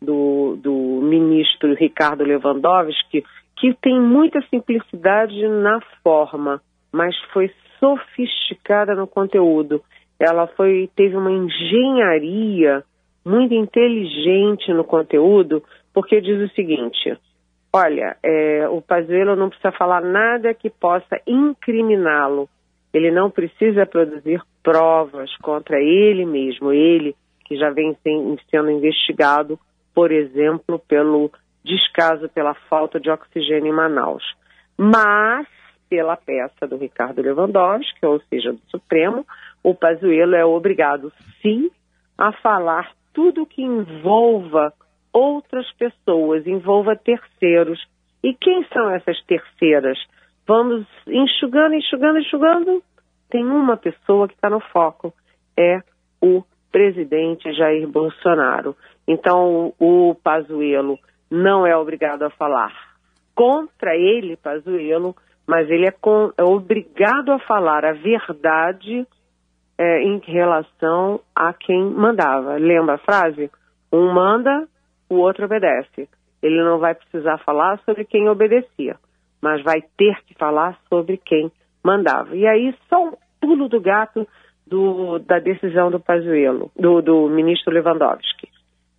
do, 0.03 0.59
do 0.61 1.01
ministro 1.01 1.75
Ricardo 1.75 2.25
Lewandowski, 2.25 3.25
que 3.57 3.73
tem 3.81 4.01
muita 4.01 4.41
simplicidade 4.51 5.47
na 5.47 5.79
forma, 6.03 6.61
mas 6.91 7.17
foi 7.33 7.53
sofisticada 7.79 8.95
no 8.95 9.07
conteúdo. 9.07 9.83
Ela 10.19 10.47
foi 10.49 10.91
teve 10.95 11.17
uma 11.17 11.31
engenharia 11.31 12.83
muito 13.25 13.55
inteligente 13.55 14.73
no 14.73 14.85
conteúdo, 14.85 15.63
porque 15.93 16.21
diz 16.21 16.51
o 16.51 16.55
seguinte: 16.55 17.17
olha, 17.73 18.17
é, 18.23 18.69
o 18.69 18.81
Pazuello 18.81 19.37
não 19.37 19.49
precisa 19.49 19.73
falar 19.73 20.01
nada 20.01 20.55
que 20.55 20.71
possa 20.71 21.21
incriminá-lo. 21.27 22.49
Ele 22.95 23.11
não 23.11 23.31
precisa 23.31 23.85
produzir 23.85 24.41
provas 24.63 25.31
contra 25.43 25.79
ele 25.79 26.25
mesmo, 26.25 26.73
ele 26.73 27.15
que 27.45 27.57
já 27.57 27.71
vem 27.71 27.97
sendo 28.51 28.71
investigado, 28.71 29.59
por 29.95 30.11
exemplo, 30.11 30.79
pelo 30.89 31.31
descaso 31.65 32.29
pela 32.29 32.55
falta 32.69 32.99
de 32.99 33.11
oxigênio 33.11 33.73
em 33.73 33.77
Manaus. 33.77 34.25
Mas, 34.79 35.47
pela 35.89 36.17
peça 36.17 36.67
do 36.67 36.77
Ricardo 36.77 37.23
Lewandowski, 37.23 38.05
ou 38.05 38.21
seja, 38.29 38.53
do 38.53 38.61
Supremo, 38.69 39.27
o 39.63 39.75
Pazuello 39.75 40.35
é 40.35 40.45
obrigado, 40.45 41.13
sim, 41.43 41.71
a 42.17 42.33
falar 42.33 42.93
tudo 43.13 43.47
que 43.47 43.63
envolva 43.63 44.73
outras 45.13 45.71
pessoas, 45.73 46.47
envolva 46.47 46.95
terceiros. 46.97 47.83
E 48.23 48.35
quem 48.35 48.65
são 48.73 48.91
essas 48.91 49.21
terceiras? 49.25 49.99
Vamos 50.47 50.87
enxugando, 51.07 51.75
enxugando, 51.75 52.19
enxugando. 52.19 52.83
Tem 53.31 53.45
uma 53.45 53.77
pessoa 53.77 54.29
que 54.29 54.35
está 54.35 54.51
no 54.51 54.61
foco, 54.61 55.13
é 55.59 55.81
o 56.21 56.45
presidente 56.71 57.53
Jair 57.55 57.89
Bolsonaro. 57.89 58.77
Então, 59.09 59.73
o 59.79 60.15
Pazuello 60.23 60.99
não 61.31 61.67
é 61.67 61.77
obrigado 61.77 62.23
a 62.23 62.31
falar 62.31 62.73
contra 63.35 63.95
ele, 63.95 64.37
Pazuello, 64.37 65.15
mas 65.47 65.71
ele 65.71 65.87
é, 65.87 65.91
com, 65.91 66.33
é 66.37 66.43
obrigado 66.43 67.33
a 67.33 67.39
falar 67.39 67.85
a 67.85 67.93
verdade 67.93 69.07
é, 69.79 70.03
em 70.03 70.19
relação 70.19 71.21
a 71.35 71.53
quem 71.53 71.85
mandava. 71.91 72.57
Lembra 72.57 72.95
a 72.95 72.99
frase? 72.99 73.51
Um 73.93 74.13
manda, 74.13 74.67
o 75.09 75.17
outro 75.17 75.45
obedece. 75.45 76.09
Ele 76.43 76.63
não 76.63 76.79
vai 76.79 76.95
precisar 76.95 77.39
falar 77.39 77.79
sobre 77.85 78.05
quem 78.05 78.29
obedecia, 78.29 78.97
mas 79.41 79.63
vai 79.63 79.83
ter 79.97 80.23
que 80.27 80.35
falar 80.35 80.79
sobre 80.89 81.17
quem 81.17 81.51
mandava. 81.83 82.35
E 82.35 82.47
aí, 82.47 82.75
só 82.89 83.05
um 83.05 83.13
pulo 83.41 83.69
do 83.69 83.81
gato 83.81 84.27
do, 84.67 85.19
da 85.21 85.39
decisão 85.39 85.91
do 85.91 86.01
Pazuello, 86.01 86.71
do, 86.77 87.01
do 87.01 87.29
ministro 87.29 87.73
Lewandowski, 87.73 88.49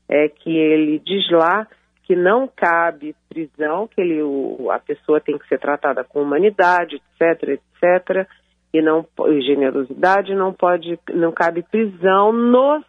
é 0.10 0.30
que 0.30 0.56
ele 0.56 1.00
diz 1.00 1.30
lá 1.32 1.68
que 2.08 2.16
não 2.16 2.48
cabe 2.48 3.14
prisão, 3.28 3.86
que 3.86 4.00
ele, 4.00 4.24
o, 4.24 4.72
a 4.72 4.80
pessoa 4.80 5.20
tem 5.20 5.38
que 5.38 5.46
ser 5.50 5.60
tratada 5.60 6.06
com 6.06 6.22
humanidade, 6.22 6.96
etc, 6.96 7.50
etc, 7.50 8.26
e 8.74 8.82
não 8.82 9.06
e 9.28 9.42
generosidade 9.42 10.34
não 10.34 10.54
pode, 10.54 10.98
não 11.14 11.34
cabe 11.34 11.64
prisão 11.64 12.32
nos 12.32 12.86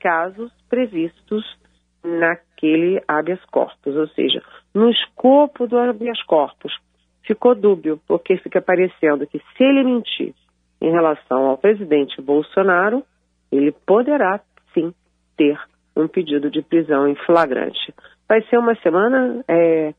casos 0.00 0.50
previstos 0.66 1.44
naquele 2.02 3.02
habeas 3.06 3.44
corpus, 3.50 3.94
ou 3.94 4.08
seja, 4.08 4.42
no 4.74 4.88
escopo 4.88 5.66
do 5.66 5.76
habeas 5.76 6.22
corpus. 6.22 6.72
Ficou 7.24 7.54
dúbio, 7.54 8.00
porque 8.08 8.38
fica 8.38 8.62
parecendo 8.62 9.26
que 9.26 9.38
se 9.38 9.62
ele 9.62 9.84
mentir 9.84 10.34
em 10.80 10.90
relação 10.90 11.48
ao 11.48 11.58
presidente 11.58 12.22
Bolsonaro, 12.22 13.04
ele 13.52 13.72
poderá 13.72 14.40
sim 14.72 14.94
ter 15.36 15.60
um 16.02 16.08
pedido 16.08 16.50
de 16.50 16.62
prisão 16.62 17.08
em 17.08 17.14
flagrante. 17.26 17.94
Vai 18.28 18.42
ser 18.42 18.58
uma 18.58 18.74
semana 18.76 19.44
é, 19.48 19.94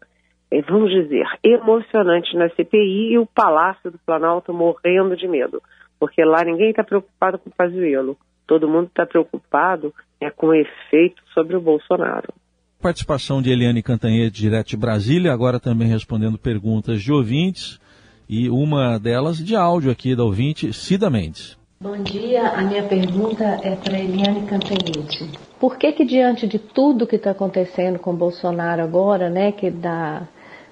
é, 0.52 0.62
vamos 0.64 0.90
dizer, 0.90 1.26
emocionante 1.44 2.36
na 2.36 2.50
CPI 2.50 3.14
e 3.14 3.18
o 3.20 3.26
Palácio 3.26 3.92
do 3.92 4.00
Planalto 4.00 4.54
morrendo 4.54 5.16
de 5.16 5.28
medo, 5.28 5.62
porque 6.00 6.24
lá 6.24 6.44
ninguém 6.44 6.72
está 6.72 6.84
preocupado 6.84 7.38
com 7.38 7.50
o 7.50 7.54
Pazuello, 7.54 8.18
todo 8.48 8.68
mundo 8.68 8.88
está 8.88 9.06
preocupado 9.06 9.94
é 10.20 10.30
com 10.30 10.48
o 10.48 10.54
efeito 10.54 11.22
sobre 11.34 11.56
o 11.56 11.62
Bolsonaro. 11.62 12.34
Participação 12.82 13.42
de 13.42 13.52
Eliane 13.52 13.84
Cantanhede, 13.84 14.42
direto 14.42 14.70
de 14.70 14.78
Brasília, 14.78 15.32
agora 15.32 15.60
também 15.60 15.88
respondendo 15.88 16.38
perguntas 16.38 17.02
de 17.02 17.12
ouvintes, 17.12 17.80
e 18.28 18.50
uma 18.50 18.98
delas 18.98 19.38
de 19.38 19.56
áudio 19.56 19.92
aqui 19.92 20.16
da 20.16 20.24
ouvinte, 20.24 20.72
Cida 20.74 21.10
Mendes. 21.10 21.59
Bom 21.82 21.96
dia, 22.04 22.46
a 22.46 22.62
minha 22.62 22.84
pergunta 22.84 23.58
é 23.64 23.74
para 23.74 23.98
Eliane 23.98 24.46
Cantanhede. 24.46 25.30
Por 25.58 25.78
que 25.78 25.94
que 25.94 26.04
diante 26.04 26.46
de 26.46 26.60
tudo 26.60 27.08
que 27.08 27.16
está 27.16 27.32
acontecendo 27.32 27.98
com 27.98 28.14
Bolsonaro 28.14 28.82
agora, 28.82 29.30
né, 29.30 29.54
que 29.54 29.72
dá 29.72 30.28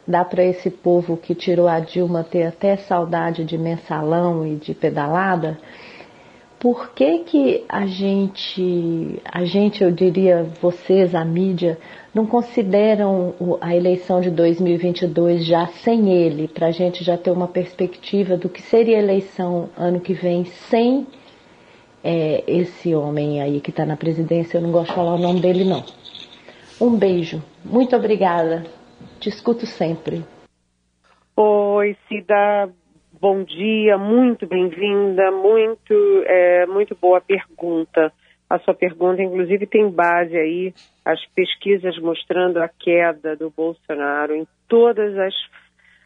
dá 0.05 0.25
para 0.25 0.43
esse 0.43 0.69
povo 0.69 1.15
que 1.15 1.33
tirou 1.33 1.65
a 1.69 1.79
Dilma 1.79 2.25
ter 2.25 2.43
até 2.43 2.75
saudade 2.75 3.45
de 3.45 3.57
mensalão 3.57 4.45
e 4.45 4.55
de 4.57 4.73
pedalada, 4.73 5.57
por 6.59 6.89
que 6.89 7.19
que 7.19 7.63
a 7.69 7.85
gente, 7.85 9.21
a 9.31 9.45
gente, 9.45 9.85
eu 9.85 9.91
diria, 9.93 10.45
vocês, 10.61 11.15
a 11.15 11.23
mídia, 11.23 11.77
não 12.17 12.25
consideram 12.25 13.35
a 13.61 13.75
eleição 13.75 14.19
de 14.19 14.31
2022 14.31 15.45
já 15.45 15.67
sem 15.67 16.11
ele, 16.11 16.47
para 16.47 16.65
a 16.65 16.71
gente 16.71 17.03
já 17.03 17.15
ter 17.15 17.29
uma 17.29 17.47
perspectiva 17.47 18.35
do 18.35 18.49
que 18.49 18.59
seria 18.59 18.97
a 18.97 19.03
eleição 19.03 19.69
ano 19.77 19.99
que 19.99 20.15
vem 20.15 20.43
sem 20.45 21.05
é, 22.03 22.43
esse 22.47 22.95
homem 22.95 23.39
aí 23.39 23.61
que 23.61 23.69
está 23.69 23.85
na 23.85 23.95
presidência? 23.95 24.57
Eu 24.57 24.63
não 24.63 24.71
gosto 24.71 24.89
de 24.89 24.95
falar 24.95 25.13
o 25.13 25.19
nome 25.19 25.39
dele, 25.41 25.63
não. 25.63 25.83
Um 26.81 26.97
beijo. 26.97 27.39
Muito 27.63 27.95
obrigada. 27.95 28.65
Te 29.19 29.29
escuto 29.29 29.67
sempre. 29.67 30.25
Oi, 31.35 31.95
Cida. 32.07 32.67
Bom 33.21 33.43
dia, 33.43 33.97
muito 33.97 34.47
bem-vinda, 34.47 35.31
muito, 35.31 35.93
é, 36.25 36.65
muito 36.65 36.95
boa 36.99 37.21
pergunta. 37.21 38.11
A 38.49 38.59
sua 38.59 38.73
pergunta, 38.73 39.21
inclusive, 39.21 39.67
tem 39.67 39.89
base 39.89 40.37
aí 40.37 40.73
as 41.03 41.19
pesquisas 41.35 41.97
mostrando 41.99 42.57
a 42.57 42.69
queda 42.69 43.35
do 43.35 43.49
Bolsonaro 43.49 44.35
em 44.35 44.47
todas 44.67 45.17
as, 45.17 45.33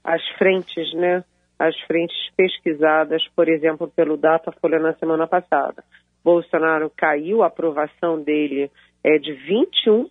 as 0.04 0.28
frentes, 0.38 0.94
né? 0.94 1.24
As 1.60 1.80
frentes 1.82 2.18
pesquisadas, 2.36 3.24
por 3.36 3.48
exemplo, 3.48 3.88
pelo 3.88 4.18
Datafolha 4.18 4.80
na 4.80 4.94
semana 4.94 5.28
passada. 5.28 5.84
Bolsonaro 6.24 6.92
caiu, 6.96 7.44
a 7.44 7.48
aprovação 7.48 8.22
dele 8.22 8.72
é 9.04 9.18
de 9.18 9.32
21%, 9.34 10.10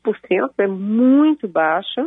é 0.59 0.67
muito 0.67 1.49
baixa 1.49 2.07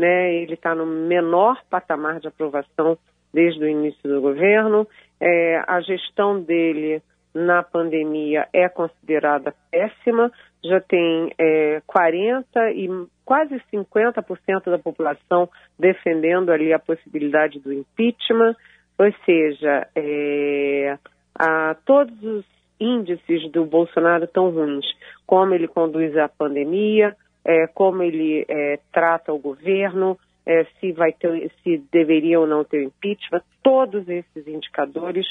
né? 0.00 0.34
Ele 0.34 0.54
está 0.54 0.74
no 0.74 0.86
menor 0.86 1.62
patamar 1.68 2.18
de 2.20 2.28
aprovação 2.28 2.96
desde 3.32 3.62
o 3.62 3.68
início 3.68 4.02
do 4.02 4.20
governo. 4.20 4.88
É, 5.20 5.62
a 5.66 5.80
gestão 5.82 6.40
dele 6.40 7.02
na 7.34 7.62
pandemia 7.62 8.48
é 8.52 8.68
considerada 8.68 9.54
péssima. 9.70 10.30
Já 10.64 10.80
tem 10.80 11.32
é, 11.38 11.80
40 11.86 12.70
e 12.72 12.88
quase 13.24 13.60
50% 13.72 14.64
da 14.64 14.78
população 14.78 15.48
defendendo 15.78 16.50
ali 16.50 16.72
a 16.72 16.78
possibilidade 16.78 17.58
do 17.60 17.72
impeachment. 17.72 18.54
Ou 18.98 19.12
seja, 19.24 19.88
é, 19.94 20.98
a, 21.34 21.76
todos 21.86 22.22
os 22.22 22.44
índices 22.78 23.50
do 23.50 23.64
Bolsonaro 23.64 24.26
tão 24.26 24.50
ruins, 24.50 24.86
como 25.26 25.54
ele 25.54 25.68
conduz 25.68 26.16
a 26.16 26.28
pandemia, 26.28 27.16
é, 27.44 27.66
como 27.68 28.02
ele 28.02 28.44
é, 28.48 28.78
trata 28.92 29.32
o 29.32 29.38
governo, 29.38 30.18
é, 30.46 30.64
se 30.78 30.92
vai 30.92 31.12
ter, 31.12 31.50
se 31.62 31.78
deveria 31.92 32.40
ou 32.40 32.46
não 32.46 32.64
ter 32.64 32.82
impeachment, 32.82 33.42
todos 33.62 34.08
esses 34.08 34.46
indicadores 34.46 35.26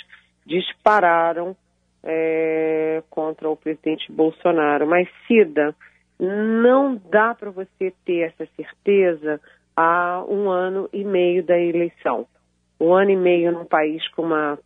dispararam 0.45 1.55
é, 2.03 3.03
contra 3.09 3.49
o 3.49 3.55
presidente 3.55 4.11
Bolsonaro. 4.11 4.87
Mas 4.87 5.07
Cida, 5.27 5.75
não 6.19 6.95
dá 7.09 7.33
para 7.33 7.49
você 7.49 7.93
ter 8.05 8.27
essa 8.27 8.45
certeza 8.55 9.39
há 9.75 10.23
um 10.27 10.49
ano 10.49 10.89
e 10.91 11.03
meio 11.03 11.43
da 11.43 11.57
eleição. 11.57 12.25
Um 12.79 12.93
ano 12.93 13.11
e 13.11 13.15
meio 13.15 13.51
num 13.51 13.65
país 13.65 14.07
com 14.09 14.23
uma 14.23 14.57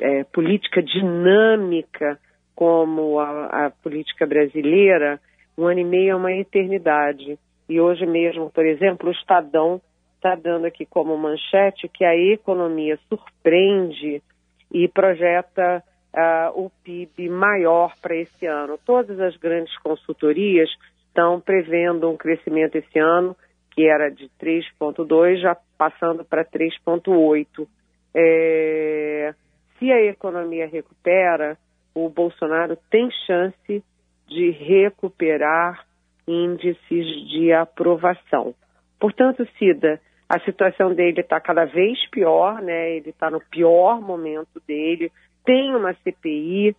é, 0.00 0.24
política 0.24 0.82
dinâmica 0.82 2.18
como 2.54 3.18
a, 3.18 3.66
a 3.66 3.70
política 3.70 4.26
brasileira, 4.26 5.18
um 5.56 5.66
ano 5.66 5.80
e 5.80 5.84
meio 5.84 6.10
é 6.10 6.16
uma 6.16 6.32
eternidade. 6.32 7.38
E 7.68 7.80
hoje 7.80 8.04
mesmo, 8.04 8.50
por 8.50 8.66
exemplo, 8.66 9.08
o 9.08 9.12
Estadão 9.12 9.80
está 10.16 10.34
dando 10.34 10.66
aqui 10.66 10.84
como 10.84 11.16
manchete 11.16 11.88
que 11.88 12.04
a 12.04 12.14
economia 12.14 12.98
surpreende 13.08 14.22
e 14.70 14.86
projeta 14.88 15.82
uh, 16.14 16.64
o 16.64 16.70
PIB 16.84 17.28
maior 17.28 17.94
para 18.00 18.16
esse 18.16 18.46
ano. 18.46 18.78
Todas 18.84 19.18
as 19.20 19.36
grandes 19.36 19.76
consultorias 19.78 20.68
estão 21.06 21.40
prevendo 21.40 22.08
um 22.08 22.16
crescimento 22.16 22.76
esse 22.76 22.98
ano 22.98 23.36
que 23.70 23.86
era 23.86 24.10
de 24.10 24.28
3,2 24.40 25.40
já 25.40 25.56
passando 25.78 26.24
para 26.24 26.44
3,8. 26.44 27.66
É, 28.14 29.34
se 29.78 29.90
a 29.90 30.02
economia 30.02 30.66
recupera, 30.66 31.56
o 31.94 32.08
Bolsonaro 32.08 32.76
tem 32.90 33.08
chance 33.26 33.82
de 34.26 34.50
recuperar 34.50 35.86
índices 36.26 37.06
de 37.30 37.52
aprovação. 37.52 38.54
Portanto, 38.98 39.46
Cida, 39.58 40.00
a 40.28 40.38
situação 40.40 40.94
dele 40.94 41.22
está 41.22 41.40
cada 41.40 41.64
vez 41.64 41.98
pior, 42.10 42.62
né? 42.62 42.92
Ele 42.96 43.10
está 43.10 43.30
no 43.30 43.40
pior 43.40 44.00
momento 44.00 44.60
dele. 44.66 45.10
Tem 45.50 45.74
uma 45.74 45.92
CPI, 45.94 46.76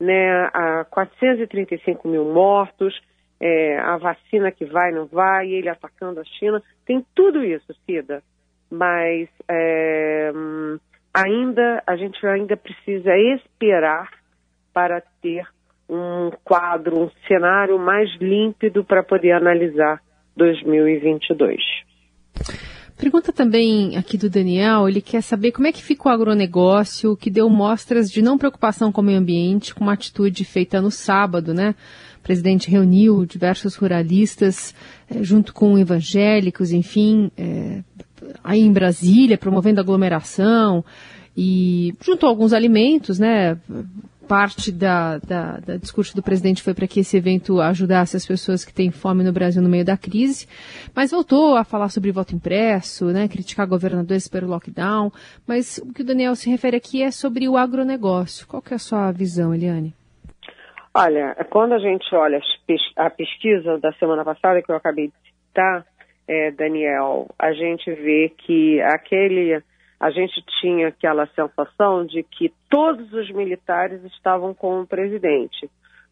né? 0.00 0.48
A 0.54 0.86
435 0.88 2.08
mil 2.08 2.24
mortos, 2.24 2.98
é, 3.38 3.78
a 3.78 3.98
vacina 3.98 4.50
que 4.50 4.64
vai, 4.64 4.92
não 4.92 5.04
vai, 5.04 5.50
ele 5.50 5.68
atacando 5.68 6.20
a 6.20 6.24
China. 6.24 6.62
Tem 6.86 7.04
tudo 7.14 7.44
isso, 7.44 7.66
Cida. 7.84 8.22
Mas 8.70 9.28
é, 9.46 10.32
ainda 11.12 11.82
a 11.86 11.96
gente 11.96 12.26
ainda 12.26 12.56
precisa 12.56 13.14
esperar 13.14 14.08
para 14.72 15.02
ter 15.20 15.46
um 15.86 16.30
quadro, 16.42 16.98
um 16.98 17.10
cenário 17.28 17.78
mais 17.78 18.08
límpido 18.18 18.82
para 18.82 19.02
poder 19.02 19.32
analisar 19.32 20.00
2022. 20.34 21.62
Pergunta 22.96 23.32
também 23.32 23.96
aqui 23.96 24.16
do 24.16 24.30
Daniel, 24.30 24.88
ele 24.88 25.00
quer 25.00 25.20
saber 25.20 25.50
como 25.50 25.66
é 25.66 25.72
que 25.72 25.82
fica 25.82 26.08
o 26.08 26.12
agronegócio, 26.12 27.16
que 27.16 27.28
deu 27.28 27.50
mostras 27.50 28.08
de 28.08 28.22
não 28.22 28.38
preocupação 28.38 28.92
com 28.92 29.00
o 29.00 29.04
meio 29.04 29.18
ambiente, 29.18 29.74
com 29.74 29.82
uma 29.82 29.94
atitude 29.94 30.44
feita 30.44 30.80
no 30.80 30.92
sábado, 30.92 31.52
né? 31.52 31.74
O 32.20 32.22
presidente 32.22 32.70
reuniu 32.70 33.26
diversos 33.26 33.74
ruralistas, 33.74 34.74
eh, 35.10 35.22
junto 35.22 35.52
com 35.52 35.76
evangélicos, 35.76 36.70
enfim, 36.70 37.32
eh, 37.36 37.82
aí 38.44 38.60
em 38.60 38.72
Brasília, 38.72 39.36
promovendo 39.36 39.80
aglomeração, 39.80 40.84
e 41.36 41.94
juntou 42.00 42.28
alguns 42.28 42.52
alimentos, 42.52 43.18
né? 43.18 43.58
Parte 44.24 44.72
da, 44.72 45.18
da, 45.18 45.58
da, 45.58 45.76
discurso 45.76 46.16
do 46.16 46.22
presidente 46.22 46.62
foi 46.62 46.74
para 46.74 46.86
que 46.86 47.00
esse 47.00 47.16
evento 47.16 47.60
ajudasse 47.60 48.16
as 48.16 48.26
pessoas 48.26 48.64
que 48.64 48.72
têm 48.72 48.90
fome 48.90 49.22
no 49.22 49.32
Brasil 49.32 49.62
no 49.62 49.68
meio 49.68 49.84
da 49.84 49.96
crise, 49.96 50.48
mas 50.94 51.10
voltou 51.10 51.56
a 51.56 51.64
falar 51.64 51.88
sobre 51.90 52.10
voto 52.10 52.34
impresso, 52.34 53.06
né, 53.06 53.28
criticar 53.28 53.66
governadores 53.66 54.26
pelo 54.26 54.48
lockdown, 54.48 55.10
mas 55.46 55.78
o 55.78 55.92
que 55.92 56.02
o 56.02 56.04
Daniel 56.04 56.34
se 56.34 56.50
refere 56.50 56.76
aqui 56.76 57.02
é 57.02 57.10
sobre 57.10 57.48
o 57.48 57.56
agronegócio. 57.56 58.46
Qual 58.46 58.62
que 58.62 58.72
é 58.72 58.76
a 58.76 58.78
sua 58.78 59.12
visão, 59.12 59.54
Eliane? 59.54 59.94
Olha, 60.96 61.34
quando 61.50 61.72
a 61.72 61.78
gente 61.78 62.14
olha 62.14 62.40
a 62.96 63.10
pesquisa 63.10 63.78
da 63.78 63.92
semana 63.94 64.24
passada 64.24 64.62
que 64.62 64.70
eu 64.70 64.76
acabei 64.76 65.08
de 65.08 65.14
citar, 65.48 65.84
é, 66.26 66.50
Daniel, 66.52 67.28
a 67.38 67.52
gente 67.52 67.90
vê 67.92 68.32
que 68.38 68.80
aquele 68.80 69.60
a 70.04 70.10
gente 70.10 70.44
tinha 70.60 70.88
aquela 70.88 71.26
sensação 71.28 72.04
de 72.04 72.22
que 72.22 72.52
todos 72.68 73.10
os 73.14 73.30
militares 73.30 74.04
estavam 74.04 74.52
com 74.52 74.82
o 74.82 74.86
presidente. 74.86 75.66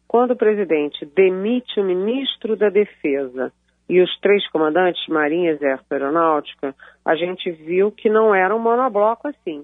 Quando 0.07 0.31
o 0.31 0.35
presidente 0.35 1.05
demite 1.05 1.79
o 1.79 1.83
ministro 1.83 2.55
da 2.55 2.69
Defesa 2.69 3.53
e 3.87 4.01
os 4.01 4.09
três 4.19 4.49
comandantes, 4.49 5.07
Marinha, 5.07 5.51
Exército 5.51 5.93
Aeronáutica, 5.93 6.73
a 7.05 7.15
gente 7.15 7.51
viu 7.51 7.91
que 7.91 8.09
não 8.09 8.33
era 8.33 8.55
um 8.55 8.59
monobloco 8.59 9.27
assim, 9.27 9.63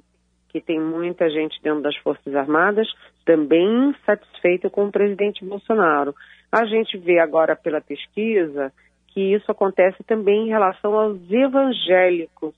que 0.50 0.62
tem 0.62 0.80
muita 0.80 1.28
gente 1.32 1.60
dentro 1.64 1.82
das 1.82 1.98
Forças 1.98 2.36
Armadas 2.36 2.88
também 3.26 3.90
insatisfeita 3.90 4.70
com 4.70 4.86
o 4.86 4.92
presidente 4.92 5.44
Bolsonaro. 5.44 6.14
A 6.52 6.66
gente 6.66 7.00
vê 7.00 7.18
agora 7.18 7.56
pela 7.56 7.82
pesquisa 7.82 8.72
que 9.08 9.34
isso 9.34 9.52
acontece 9.52 10.04
também 10.04 10.46
em 10.46 10.50
relação 10.50 10.94
aos 10.94 11.20
evangélicos 11.32 12.54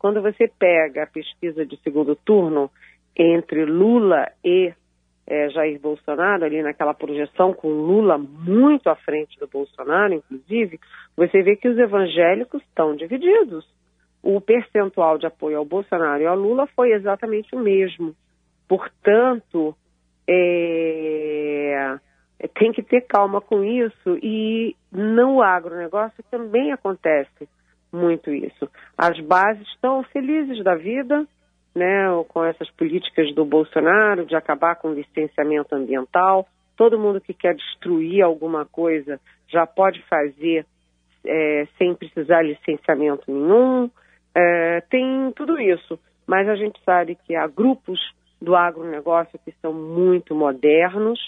quando 0.00 0.22
você 0.22 0.50
pega 0.58 1.02
a 1.02 1.06
pesquisa 1.06 1.64
de 1.64 1.76
segundo 1.82 2.16
turno 2.16 2.70
entre 3.14 3.66
Lula 3.66 4.26
e 4.42 4.72
é, 5.26 5.50
Jair 5.50 5.78
Bolsonaro, 5.78 6.42
ali 6.42 6.62
naquela 6.62 6.94
projeção 6.94 7.52
com 7.52 7.68
Lula 7.68 8.16
muito 8.16 8.88
à 8.88 8.96
frente 8.96 9.38
do 9.38 9.46
Bolsonaro, 9.46 10.14
inclusive, 10.14 10.80
você 11.14 11.42
vê 11.42 11.54
que 11.54 11.68
os 11.68 11.78
evangélicos 11.78 12.62
estão 12.62 12.96
divididos. 12.96 13.68
O 14.22 14.40
percentual 14.40 15.18
de 15.18 15.26
apoio 15.26 15.58
ao 15.58 15.66
Bolsonaro 15.66 16.22
e 16.22 16.26
ao 16.26 16.36
Lula 16.36 16.66
foi 16.74 16.92
exatamente 16.92 17.54
o 17.54 17.58
mesmo. 17.58 18.16
Portanto, 18.66 19.76
é, 20.26 21.98
tem 22.58 22.72
que 22.72 22.82
ter 22.82 23.02
calma 23.02 23.42
com 23.42 23.62
isso 23.62 24.18
e 24.22 24.74
no 24.90 25.42
agronegócio 25.42 26.24
também 26.30 26.72
acontece 26.72 27.46
muito 27.92 28.30
isso. 28.30 28.68
As 28.96 29.18
bases 29.20 29.66
estão 29.68 30.02
felizes 30.04 30.62
da 30.62 30.74
vida, 30.74 31.26
né, 31.74 32.06
com 32.28 32.44
essas 32.44 32.70
políticas 32.70 33.34
do 33.34 33.44
Bolsonaro 33.44 34.26
de 34.26 34.34
acabar 34.34 34.76
com 34.76 34.88
o 34.88 34.94
licenciamento 34.94 35.74
ambiental. 35.74 36.46
Todo 36.76 36.98
mundo 36.98 37.20
que 37.20 37.34
quer 37.34 37.54
destruir 37.54 38.22
alguma 38.22 38.64
coisa 38.64 39.20
já 39.48 39.66
pode 39.66 40.02
fazer 40.02 40.64
é, 41.24 41.66
sem 41.78 41.94
precisar 41.94 42.42
licenciamento 42.42 43.24
nenhum. 43.28 43.90
É, 44.34 44.80
tem 44.88 45.32
tudo 45.36 45.60
isso, 45.60 45.98
mas 46.26 46.48
a 46.48 46.54
gente 46.54 46.80
sabe 46.84 47.16
que 47.26 47.34
há 47.34 47.46
grupos 47.46 48.00
do 48.40 48.56
agronegócio 48.56 49.38
que 49.44 49.52
são 49.60 49.72
muito 49.72 50.34
modernos, 50.34 51.20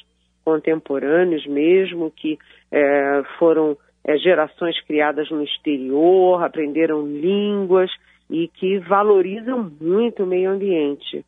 contemporâneos 0.45 1.47
mesmo, 1.47 2.11
que 2.11 2.39
é, 2.71 3.23
foram 3.39 3.77
é, 4.05 4.17
gerações 4.19 4.81
criadas 4.85 5.31
no 5.31 5.43
exterior, 5.43 6.43
aprenderam 6.43 7.07
línguas 7.07 7.91
e 8.29 8.49
que 8.49 8.79
valorizam 8.79 9.71
muito 9.81 10.25
o 10.25 10.27
meio 10.27 10.51
ambiente. 10.51 11.25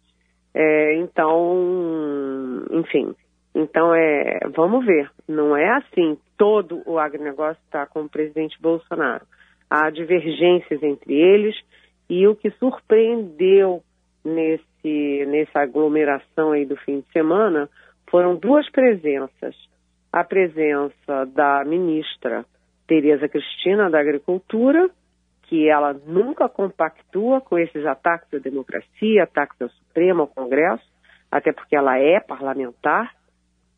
É, 0.55 0.97
então, 0.97 2.65
enfim, 2.71 3.15
então 3.55 3.95
é, 3.95 4.41
vamos 4.55 4.85
ver, 4.85 5.11
não 5.29 5.57
é 5.57 5.69
assim, 5.77 6.17
todo 6.37 6.83
o 6.87 6.99
agronegócio 6.99 7.61
está 7.65 7.87
com 7.87 8.03
o 8.03 8.09
presidente 8.09 8.61
Bolsonaro. 8.61 9.25
Há 9.69 9.91
divergências 9.91 10.83
entre 10.83 11.15
eles 11.15 11.57
e 12.09 12.27
o 12.27 12.37
que 12.37 12.51
surpreendeu 12.53 13.83
nesse, 14.25 15.27
nessa 15.27 15.61
aglomeração 15.61 16.53
aí 16.53 16.65
do 16.65 16.77
fim 16.77 17.01
de 17.01 17.13
semana 17.13 17.69
foram 18.09 18.37
duas 18.37 18.69
presenças. 18.71 19.55
A 20.13 20.23
presença 20.23 21.27
da 21.27 21.65
ministra 21.65 22.45
Tereza 22.87 23.29
Cristina 23.29 23.91
da 23.91 23.99
Agricultura, 23.99 24.91
que 25.45 25.69
ela 25.69 25.93
nunca 26.07 26.49
compactua 26.49 27.41
com 27.41 27.59
esses 27.59 27.85
ataques 27.87 28.33
à 28.35 28.39
democracia, 28.39 29.25
ataques 29.25 29.61
ao 29.61 29.69
Supremo, 29.69 30.23
ao 30.23 30.29
Congresso, 30.29 30.85
até 31.31 31.53
porque 31.53 31.77
ela 31.77 31.99
é 31.99 32.21
parlamentar, 32.21 33.15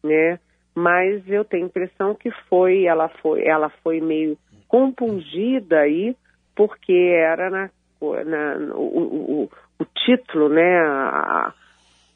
né? 0.02 0.38
Mas 0.74 1.26
eu 1.28 1.44
tenho 1.44 1.64
a 1.64 1.66
impressão 1.68 2.14
que 2.14 2.30
foi, 2.48 2.84
ela 2.84 3.08
foi, 3.08 3.44
ela 3.46 3.70
foi 3.82 4.00
meio 4.00 4.36
compungida 4.68 5.80
aí, 5.80 6.14
porque 6.54 6.92
era 6.92 7.50
na, 7.50 7.70
na 8.24 8.74
o, 8.74 9.42
o, 9.42 9.50
o, 9.78 9.84
título, 10.04 10.48
né? 10.48 10.78
A, 10.80 11.54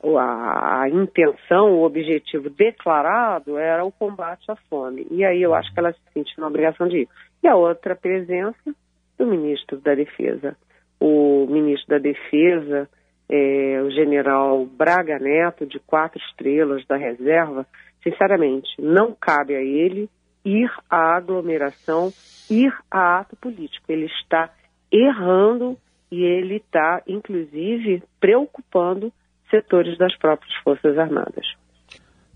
a, 0.03 0.83
a, 0.83 0.89
intenção, 0.89 1.73
o 1.75 1.85
objetivo 1.85 2.49
declarado 2.49 3.59
era 3.59 3.85
o 3.85 3.93
combate 3.93 4.51
à 4.51 4.57
fome. 4.69 5.07
E 5.11 5.25
aí 5.25 5.43
eu 5.43 5.55
acho 5.55 5.73
que 5.73 5.79
ela 5.79 5.93
se 5.93 6.01
sentiu 6.13 6.35
na 6.39 6.47
obrigação 6.47 6.89
de 6.89 7.03
ir. 7.03 7.09
E 7.43 7.49
a 7.49 7.55
outra 7.55 7.95
presença 7.95 8.75
do 9.19 9.27
ministro 9.27 9.79
da 9.79 9.95
Defesa. 9.95 10.57
O 10.99 11.47
ministro 11.49 11.89
da 11.89 11.99
Defesa, 11.99 12.89
é, 13.29 13.83
o 13.83 13.91
general 13.91 14.65
Braga 14.65 15.19
Neto, 15.19 15.67
de 15.67 15.79
quatro 15.81 16.19
estrelas 16.31 16.87
da 16.87 16.97
reserva, 16.97 17.67
sinceramente, 18.03 18.69
não 18.79 19.15
cabe 19.15 19.55
a 19.55 19.63
ele 19.63 20.09
ir 20.45 20.71
à 20.89 21.17
aglomeração, 21.17 22.11
ir 22.51 22.75
a 22.91 23.21
ato 23.21 23.37
político. 23.37 23.85
Ele 23.89 24.07
está 24.07 24.51
errando 24.91 25.77
e 26.11 26.23
ele 26.23 26.57
está, 26.57 27.03
inclusive, 27.07 28.03
preocupando 28.19 29.13
setores 29.51 29.99
das 29.99 30.17
próprias 30.17 30.55
Forças 30.63 30.97
Armadas. 30.99 31.47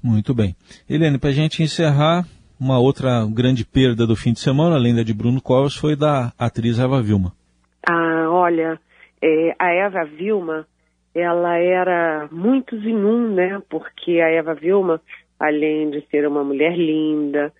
Muito 0.02 0.34
bem. 0.34 0.54
Helene, 0.88 1.18
para 1.18 1.30
a 1.30 1.32
gente 1.32 1.62
encerrar, 1.62 2.24
Uma 2.60 2.78
outra 2.78 3.26
grande 3.26 3.64
perda 3.64 4.06
do 4.06 4.14
fim 4.14 4.32
de 4.32 4.38
semana, 4.38 4.76
além 4.76 4.94
da 4.94 5.02
de 5.02 5.12
Bruno 5.12 5.40
Covas, 5.42 5.74
foi 5.74 5.96
da 5.96 6.32
atriz 6.38 6.78
Eva 6.78 7.02
Vilma. 7.02 7.32
Ah, 7.86 8.26
olha, 8.30 8.78
é, 9.20 9.54
a 9.58 9.70
Eva 9.72 10.04
Vilma, 10.04 10.66
ela 11.14 11.58
era 11.58 12.28
muito 12.30 12.76
em 12.76 13.34
né? 13.34 13.60
Porque 13.68 14.20
a 14.20 14.30
Eva 14.30 14.54
Vilma, 14.54 15.00
além 15.38 15.90
de 15.90 16.06
ser 16.08 16.26
uma 16.28 16.44
mulher 16.44 16.76
linda, 16.76 17.52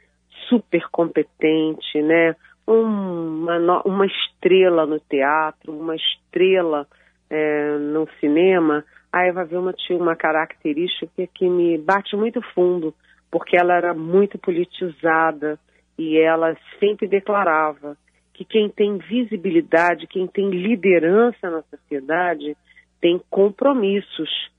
super 0.49 0.89
competente, 0.91 2.01
né? 2.01 2.37
Uma, 2.67 3.83
uma 3.85 4.07
estrela 4.07 4.87
no 4.87 5.01
teatro, 5.01 5.77
uma 5.77 5.97
estrela 5.97 6.87
é, 7.29 7.77
no 7.79 8.09
cinema, 8.21 8.85
a 9.15 9.27
Eva 9.27 9.45
Vilma 9.45 9.73
tinha 9.73 9.97
uma 9.97 10.17
característica 10.17 11.25
que 11.33 11.49
me 11.49 11.79
bate 11.79 12.17
muito 12.17 12.43
fundo, 12.53 12.93
porque 13.31 13.57
ela 13.57 13.73
era 13.73 13.95
muito 13.95 14.37
politizada 14.37 15.57
e 15.97 16.19
ela 16.19 16.57
sempre 16.81 17.07
declarava 17.07 17.97
que 18.33 18.45
quem 18.45 18.69
tem 18.69 18.99
visibilidade, 18.99 20.09
quem 20.09 20.27
tem 20.27 20.51
liderança 20.51 21.49
na 21.49 21.63
sociedade, 21.63 22.57
tem 23.01 23.23
compromissos 23.31 24.51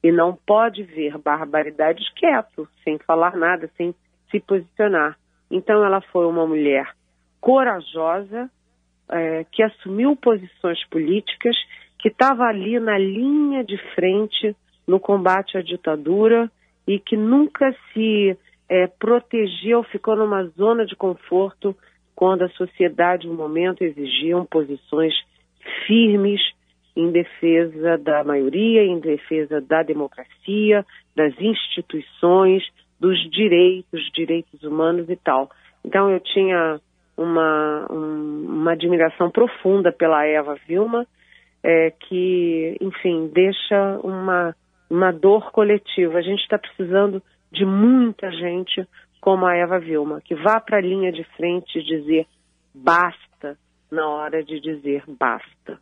e 0.00 0.12
não 0.12 0.32
pode 0.46 0.84
ver 0.84 1.18
barbaridades 1.18 2.08
quieto, 2.14 2.68
sem 2.84 2.98
falar 2.98 3.36
nada, 3.36 3.68
sem 3.76 3.92
se 4.30 4.38
posicionar. 4.38 5.18
Então 5.50 5.84
ela 5.84 6.00
foi 6.00 6.24
uma 6.26 6.46
mulher 6.46 6.88
corajosa, 7.40 8.48
é, 9.10 9.44
que 9.50 9.60
assumiu 9.60 10.14
posições 10.14 10.86
políticas, 10.88 11.56
que 11.98 12.08
estava 12.08 12.44
ali 12.44 12.78
na 12.78 12.96
linha 12.96 13.64
de 13.64 13.76
frente 13.94 14.54
no 14.86 15.00
combate 15.00 15.58
à 15.58 15.62
ditadura 15.62 16.50
e 16.86 16.98
que 16.98 17.16
nunca 17.16 17.74
se 17.92 18.36
é, 18.68 18.86
protegeu, 18.86 19.82
ficou 19.84 20.16
numa 20.16 20.44
zona 20.44 20.86
de 20.86 20.94
conforto 20.96 21.76
quando 22.14 22.42
a 22.42 22.48
sociedade, 22.50 23.26
no 23.26 23.34
momento, 23.34 23.82
exigiam 23.82 24.44
posições 24.44 25.14
firmes 25.86 26.40
em 26.96 27.12
defesa 27.12 27.96
da 27.96 28.24
maioria, 28.24 28.82
em 28.82 28.98
defesa 28.98 29.60
da 29.60 29.82
democracia, 29.82 30.84
das 31.14 31.32
instituições, 31.40 32.64
dos 32.98 33.18
direitos, 33.30 34.10
direitos 34.12 34.62
humanos 34.64 35.08
e 35.08 35.16
tal. 35.16 35.48
Então 35.84 36.10
eu 36.10 36.18
tinha 36.18 36.80
uma, 37.16 37.86
um, 37.90 38.46
uma 38.48 38.72
admiração 38.72 39.30
profunda 39.30 39.92
pela 39.92 40.24
Eva 40.26 40.56
Vilma, 40.66 41.06
é, 41.62 41.90
que, 41.90 42.76
enfim, 42.80 43.30
deixa 43.32 43.98
uma, 44.02 44.54
uma 44.88 45.12
dor 45.12 45.50
coletiva. 45.52 46.18
A 46.18 46.22
gente 46.22 46.40
está 46.40 46.58
precisando 46.58 47.22
de 47.52 47.64
muita 47.64 48.30
gente 48.30 48.86
como 49.20 49.46
a 49.46 49.54
Eva 49.54 49.78
Vilma, 49.78 50.20
que 50.20 50.34
vá 50.34 50.60
para 50.60 50.78
a 50.78 50.82
linha 50.82 51.12
de 51.12 51.24
frente 51.36 51.78
e 51.78 51.84
dizer 51.84 52.26
basta 52.74 53.58
na 53.90 54.08
hora 54.08 54.44
de 54.44 54.60
dizer 54.60 55.02
basta. 55.06 55.78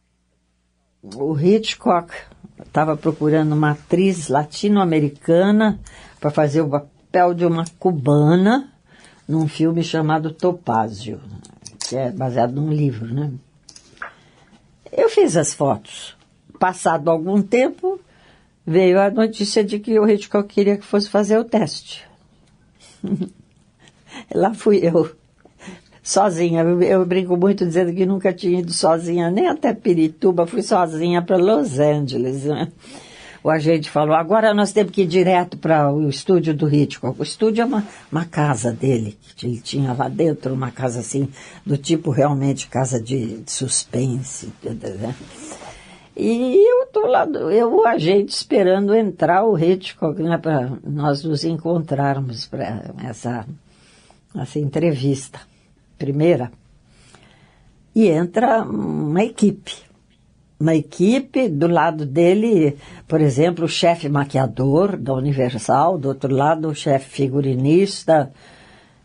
O 1.14 1.38
Hitchcock 1.38 2.12
estava 2.64 2.96
procurando 2.96 3.52
uma 3.52 3.72
atriz 3.72 4.28
latino-americana 4.28 5.78
para 6.20 6.30
fazer 6.30 6.62
o 6.62 6.70
papel 6.70 7.34
de 7.34 7.44
uma 7.44 7.64
cubana 7.78 8.72
num 9.28 9.46
filme 9.46 9.82
chamado 9.82 10.32
Topázio, 10.32 11.20
que 11.88 11.96
é 11.96 12.10
baseado 12.10 12.52
num 12.52 12.72
livro, 12.72 13.06
né? 13.12 13.32
Eu 14.96 15.08
fiz 15.10 15.36
as 15.36 15.52
fotos. 15.52 16.16
Passado 16.58 17.10
algum 17.10 17.42
tempo, 17.42 18.00
veio 18.66 18.98
a 19.00 19.10
notícia 19.10 19.62
de 19.62 19.78
que 19.78 19.98
o 19.98 20.08
Hitchcock 20.08 20.48
queria 20.48 20.76
que 20.76 20.84
fosse 20.84 21.08
fazer 21.08 21.38
o 21.38 21.44
teste. 21.44 22.04
Lá 24.34 24.54
fui 24.54 24.78
eu, 24.78 25.14
sozinha. 26.02 26.62
Eu, 26.62 27.04
brinco 27.04 27.36
muito 27.36 27.66
dizendo 27.66 27.92
que 27.92 28.06
nunca 28.06 28.32
tinha 28.32 28.60
ido 28.60 28.72
sozinha, 28.72 29.30
nem 29.30 29.46
até 29.48 29.74
Pirituba, 29.74 30.46
fui 30.46 30.62
sozinha 30.62 31.20
para 31.20 31.36
Los 31.36 31.78
Angeles. 31.78 32.44
Né? 32.44 32.72
O 33.46 33.50
agente 33.50 33.88
falou: 33.88 34.16
agora 34.16 34.52
nós 34.52 34.72
temos 34.72 34.90
que 34.90 35.02
ir 35.02 35.06
direto 35.06 35.56
para 35.56 35.88
o 35.88 36.08
estúdio 36.08 36.52
do 36.52 36.68
Hitchcock. 36.68 37.20
O 37.20 37.22
estúdio 37.22 37.62
é 37.62 37.64
uma, 37.64 37.86
uma 38.10 38.24
casa 38.24 38.72
dele, 38.72 39.16
que 39.36 39.46
ele 39.46 39.60
tinha 39.60 39.92
lá 39.92 40.08
dentro, 40.08 40.52
uma 40.52 40.72
casa 40.72 40.98
assim, 40.98 41.28
do 41.64 41.78
tipo 41.78 42.10
realmente 42.10 42.66
casa 42.66 43.00
de, 43.00 43.44
suspense. 43.46 44.52
Né? 44.64 45.14
E 46.16 46.56
eu 46.56 46.86
tô 46.86 47.06
lá, 47.06 47.24
eu, 47.24 47.72
o 47.72 47.86
agente, 47.86 48.34
esperando 48.34 48.92
entrar 48.92 49.44
o 49.44 49.56
Hitchcock, 49.56 50.20
né, 50.20 50.38
para 50.38 50.72
nós 50.84 51.22
nos 51.22 51.44
encontrarmos 51.44 52.46
para 52.46 52.92
essa, 53.04 53.46
essa 54.34 54.58
entrevista 54.58 55.38
primeira. 55.96 56.50
E 57.94 58.08
entra 58.08 58.62
uma 58.62 59.22
equipe. 59.22 59.85
Uma 60.58 60.74
equipe, 60.74 61.48
do 61.48 61.66
lado 61.66 62.06
dele, 62.06 62.76
por 63.06 63.20
exemplo, 63.20 63.66
o 63.66 63.68
chefe 63.68 64.08
maquiador 64.08 64.96
da 64.96 65.12
Universal, 65.12 65.98
do 65.98 66.08
outro 66.08 66.34
lado 66.34 66.68
o 66.68 66.74
chefe 66.74 67.10
figurinista, 67.10 68.32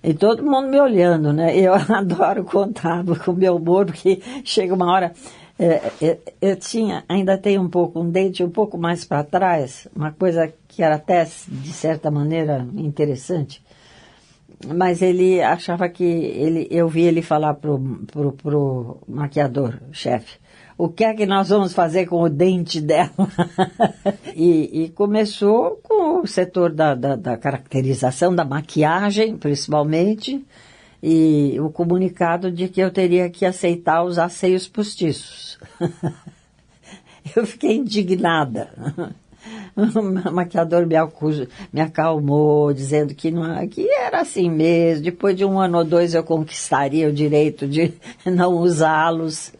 e 0.04 0.14
todo 0.14 0.44
mundo 0.44 0.70
me 0.70 0.80
olhando, 0.80 1.34
né? 1.34 1.54
Eu 1.60 1.74
adoro 1.74 2.44
contar 2.46 3.04
com 3.24 3.32
o 3.32 3.36
meu 3.36 3.58
humor, 3.58 3.86
porque 3.86 4.22
chega 4.44 4.74
uma 4.74 4.92
hora 4.92 5.14
é, 5.62 5.92
eu, 6.02 6.10
é, 6.10 6.20
eu, 6.42 6.56
tinha, 6.56 7.04
ainda 7.08 7.38
tenho 7.38 7.62
um 7.62 7.70
pouco, 7.70 8.00
um 8.02 8.10
dente 8.10 8.44
um 8.44 8.50
pouco 8.50 8.80
mais 8.80 9.06
para 9.06 9.24
trás, 9.24 9.88
uma 9.96 10.12
coisa 10.12 10.52
que 10.68 10.82
era 10.82 10.96
até, 10.96 11.24
de 11.24 11.72
certa 11.72 12.10
maneira, 12.10 12.68
interessante. 12.76 13.64
Mas 14.76 15.04
ele 15.04 15.40
achava 15.40 15.88
que, 15.88 16.04
ele, 16.04 16.68
eu 16.72 16.88
vi 16.88 17.04
ele 17.04 17.22
falar 17.22 17.54
pro, 17.54 17.80
pro, 18.12 18.32
pro 18.32 18.98
maquiador, 19.08 19.80
chefe, 19.92 20.40
o 20.82 20.90
que 20.90 21.04
é 21.04 21.14
que 21.14 21.28
nós 21.28 21.50
vamos 21.50 21.74
fazer 21.74 22.08
com 22.08 22.24
o 22.24 22.28
dente 22.28 22.82
dela? 22.82 23.12
e, 24.36 24.86
e, 24.86 24.90
começou 24.90 25.80
com 25.84 26.22
o 26.22 26.26
setor 26.26 26.74
da, 26.74 26.96
da, 26.96 27.16
da 27.16 27.38
caracterização, 27.38 28.34
da 28.34 28.44
maquiagem, 28.44 29.38
principalmente, 29.38 30.44
e 31.04 31.56
o 31.60 31.70
comunicado 31.70 32.52
de 32.52 32.68
que 32.68 32.82
eu 32.82 32.90
teria 32.90 33.30
que 33.30 33.46
aceitar 33.46 34.04
os 34.04 34.18
asseios 34.18 34.68
postiços. 34.68 35.60
eu 37.36 37.46
fiquei 37.46 37.76
indignada. 37.76 38.70
O 39.76 40.32
maquiador 40.32 40.86
me, 40.86 40.96
acusou, 40.96 41.48
me 41.74 41.82
acalmou, 41.82 42.72
dizendo 42.74 43.16
que, 43.16 43.32
não, 43.32 43.68
que 43.68 43.90
era 43.90 44.22
assim 44.22 44.52
mesmo. 44.52 45.04
Depois 45.04 45.36
de 45.36 45.44
um 45.44 45.60
ano 45.60 45.80
ou 45.80 45.84
dois 45.84 46.14
eu 46.14 46.24
conquistaria 46.24 47.10
o 47.10 47.14
direito 47.14 47.68
de 47.68 47.92
não 48.24 48.54
usá-los. 48.58 49.52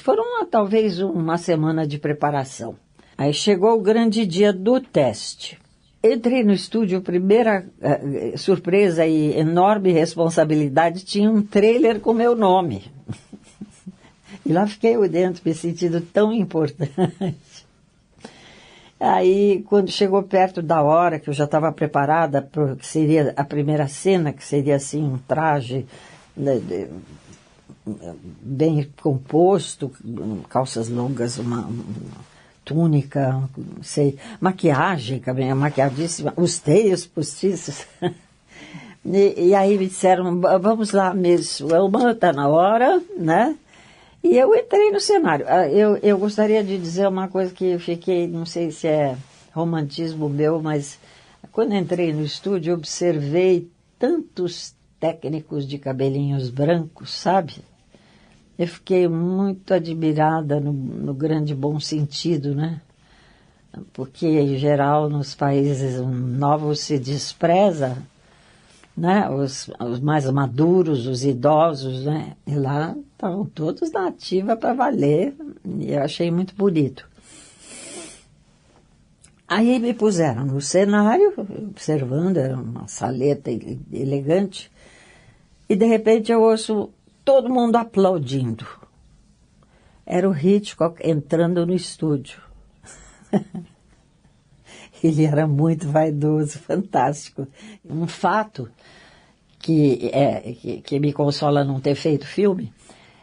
Foram 0.00 0.24
uma, 0.24 0.46
talvez 0.46 0.98
uma 1.00 1.38
semana 1.38 1.86
de 1.86 1.98
preparação. 1.98 2.76
Aí 3.16 3.32
chegou 3.32 3.74
o 3.74 3.82
grande 3.82 4.26
dia 4.26 4.52
do 4.52 4.80
teste. 4.80 5.58
Entrei 6.02 6.42
no 6.42 6.52
estúdio, 6.52 7.00
primeira 7.00 7.64
uh, 7.80 8.36
surpresa 8.36 9.06
e 9.06 9.38
enorme 9.38 9.92
responsabilidade, 9.92 11.04
tinha 11.04 11.30
um 11.30 11.40
trailer 11.40 12.00
com 12.00 12.12
meu 12.12 12.34
nome. 12.34 12.90
e 14.44 14.52
lá 14.52 14.66
fiquei 14.66 14.96
eu 14.96 15.08
dentro, 15.08 15.42
me 15.44 15.54
sentindo 15.54 16.00
tão 16.00 16.32
importante. 16.32 17.36
Aí, 18.98 19.64
quando 19.68 19.90
chegou 19.90 20.22
perto 20.22 20.62
da 20.62 20.80
hora, 20.82 21.18
que 21.18 21.28
eu 21.28 21.34
já 21.34 21.44
estava 21.44 21.72
preparada 21.72 22.40
para 22.40 22.76
que 22.76 22.86
seria 22.86 23.32
a 23.36 23.44
primeira 23.44 23.88
cena, 23.88 24.32
que 24.32 24.44
seria 24.44 24.76
assim 24.76 25.02
um 25.02 25.18
traje 25.18 25.86
né, 26.36 26.60
bem 27.84 28.88
composto, 29.00 29.90
calças 30.48 30.88
longas, 30.88 31.38
uma, 31.38 31.68
túnica, 32.64 33.48
sei, 33.82 34.18
maquiagem, 34.40 35.18
cabelo 35.18 35.56
maquiadíssima, 35.56 36.32
os 36.36 36.58
teios 36.58 37.06
postiços. 37.06 37.86
e, 39.04 39.48
e, 39.48 39.54
aí 39.54 39.76
me 39.76 39.86
disseram, 39.86 40.40
vamos 40.60 40.92
lá 40.92 41.12
mesmo, 41.12 41.68
uma 41.84 42.12
está 42.12 42.32
na 42.32 42.48
hora, 42.48 43.02
né? 43.16 43.56
E 44.22 44.36
eu 44.36 44.54
entrei 44.54 44.92
no 44.92 45.00
cenário. 45.00 45.44
Ah, 45.48 45.68
eu, 45.68 45.96
eu 45.96 46.16
gostaria 46.16 46.62
de 46.62 46.78
dizer 46.78 47.08
uma 47.08 47.26
coisa 47.26 47.52
que 47.52 47.64
eu 47.64 47.80
fiquei, 47.80 48.28
não 48.28 48.46
sei 48.46 48.70
se 48.70 48.86
é 48.86 49.16
romantismo 49.52 50.28
meu, 50.28 50.62
mas 50.62 50.98
quando 51.50 51.74
entrei 51.74 52.12
no 52.12 52.24
estúdio, 52.24 52.74
observei 52.74 53.68
tantos 53.98 54.74
técnicos 55.00 55.66
de 55.66 55.78
cabelinhos 55.78 56.48
brancos, 56.48 57.12
sabe? 57.12 57.56
Eu 58.58 58.66
fiquei 58.66 59.08
muito 59.08 59.72
admirada 59.72 60.60
no, 60.60 60.72
no 60.72 61.14
grande 61.14 61.54
bom 61.54 61.80
sentido, 61.80 62.54
né? 62.54 62.80
Porque, 63.92 64.26
em 64.26 64.56
geral, 64.58 65.08
nos 65.08 65.34
países 65.34 65.98
novos 66.00 66.80
se 66.80 66.98
despreza 66.98 67.96
né? 68.96 69.28
Os, 69.30 69.70
os, 69.80 70.00
mais 70.00 70.30
maduros, 70.30 71.06
os 71.06 71.24
idosos, 71.24 72.04
né? 72.04 72.36
E 72.46 72.54
lá 72.54 72.94
estavam 73.12 73.44
todos 73.46 73.90
na 73.90 74.08
ativa 74.08 74.56
para 74.56 74.74
valer. 74.74 75.34
E 75.64 75.92
eu 75.92 76.02
achei 76.02 76.30
muito 76.30 76.54
bonito. 76.54 77.08
Aí 79.48 79.78
me 79.78 79.92
puseram 79.92 80.46
no 80.46 80.60
cenário, 80.60 81.34
observando, 81.36 82.38
era 82.38 82.56
uma 82.56 82.88
saleta 82.88 83.50
elegante. 83.92 84.70
E 85.68 85.76
de 85.76 85.84
repente 85.84 86.32
eu 86.32 86.42
ouço 86.42 86.90
todo 87.24 87.48
mundo 87.48 87.76
aplaudindo. 87.76 88.66
Era 90.04 90.28
o 90.28 90.36
Hitchcock 90.36 91.00
entrando 91.06 91.64
no 91.66 91.74
estúdio. 91.74 92.40
Ele 95.02 95.24
era 95.24 95.46
muito 95.46 95.88
vaidoso, 95.88 96.58
fantástico. 96.58 97.46
Um 97.84 98.06
fato 98.06 98.70
que, 99.58 100.10
é, 100.12 100.52
que, 100.52 100.80
que 100.80 101.00
me 101.00 101.12
consola 101.12 101.64
não 101.64 101.80
ter 101.80 101.94
feito 101.94 102.26
filme 102.26 102.72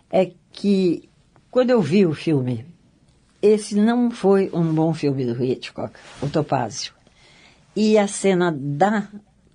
é 0.10 0.32
que 0.52 1.10
quando 1.52 1.70
eu 1.70 1.82
vi 1.82 2.06
o 2.06 2.14
filme, 2.14 2.66
esse 3.42 3.76
não 3.76 4.12
foi 4.12 4.50
um 4.54 4.74
bom 4.74 4.94
filme 4.94 5.26
do 5.26 5.42
Hitchcock, 5.44 5.94
o 6.22 6.30
Topázio. 6.30 6.94
E 7.76 7.98
a 7.98 8.08
cena 8.08 8.52
da 8.52 9.08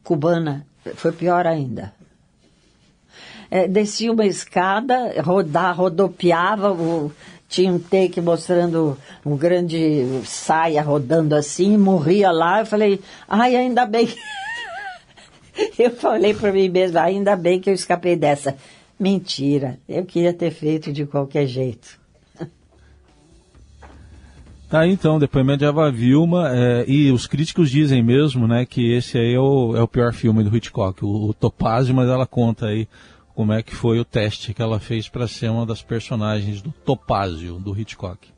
cubana 0.02 0.66
foi 0.94 1.12
pior 1.12 1.46
ainda. 1.46 1.94
É, 3.50 3.68
descia 3.68 4.12
uma 4.12 4.26
escada, 4.26 5.20
rodar, 5.22 5.76
rodopiava, 5.76 6.72
o, 6.72 7.12
tinha 7.48 7.72
um 7.72 7.78
take 7.78 8.20
mostrando 8.20 8.98
um 9.24 9.36
grande 9.36 10.22
saia 10.24 10.82
rodando 10.82 11.34
assim, 11.34 11.76
morria 11.76 12.30
lá. 12.30 12.60
Eu 12.60 12.66
falei, 12.66 13.00
ai, 13.28 13.54
ainda 13.54 13.86
bem. 13.86 14.08
eu 15.78 15.90
falei 15.92 16.34
para 16.34 16.52
mim 16.52 16.68
mesma, 16.68 17.02
ainda 17.02 17.36
bem 17.36 17.60
que 17.60 17.70
eu 17.70 17.74
escapei 17.74 18.16
dessa. 18.16 18.56
Mentira, 18.98 19.78
eu 19.88 20.04
queria 20.04 20.32
ter 20.32 20.50
feito 20.50 20.92
de 20.92 21.06
qualquer 21.06 21.46
jeito. 21.46 21.98
Tá, 24.66 24.88
então, 24.88 25.20
depoimento 25.20 25.58
de 25.58 25.66
Ava 25.66 25.88
Vilma, 25.92 26.50
é, 26.52 26.84
e 26.88 27.12
os 27.12 27.28
críticos 27.28 27.70
dizem 27.70 28.02
mesmo, 28.02 28.48
né, 28.48 28.66
que 28.66 28.92
esse 28.92 29.16
aí 29.16 29.34
é 29.34 29.38
o, 29.38 29.76
é 29.76 29.82
o 29.82 29.86
pior 29.86 30.12
filme 30.12 30.42
do 30.42 30.56
Hitchcock, 30.56 31.04
o, 31.04 31.28
o 31.28 31.34
Topázio, 31.34 31.94
mas 31.94 32.08
ela 32.08 32.26
conta 32.26 32.66
aí 32.66 32.88
como 33.34 33.52
é 33.52 33.62
que 33.62 33.74
foi 33.74 33.98
o 33.98 34.04
teste 34.04 34.54
que 34.54 34.62
ela 34.62 34.78
fez 34.78 35.08
para 35.08 35.26
ser 35.26 35.48
uma 35.48 35.66
das 35.66 35.82
personagens 35.82 36.62
do 36.62 36.72
Topázio, 36.72 37.58
do 37.58 37.78
Hitchcock. 37.78 38.32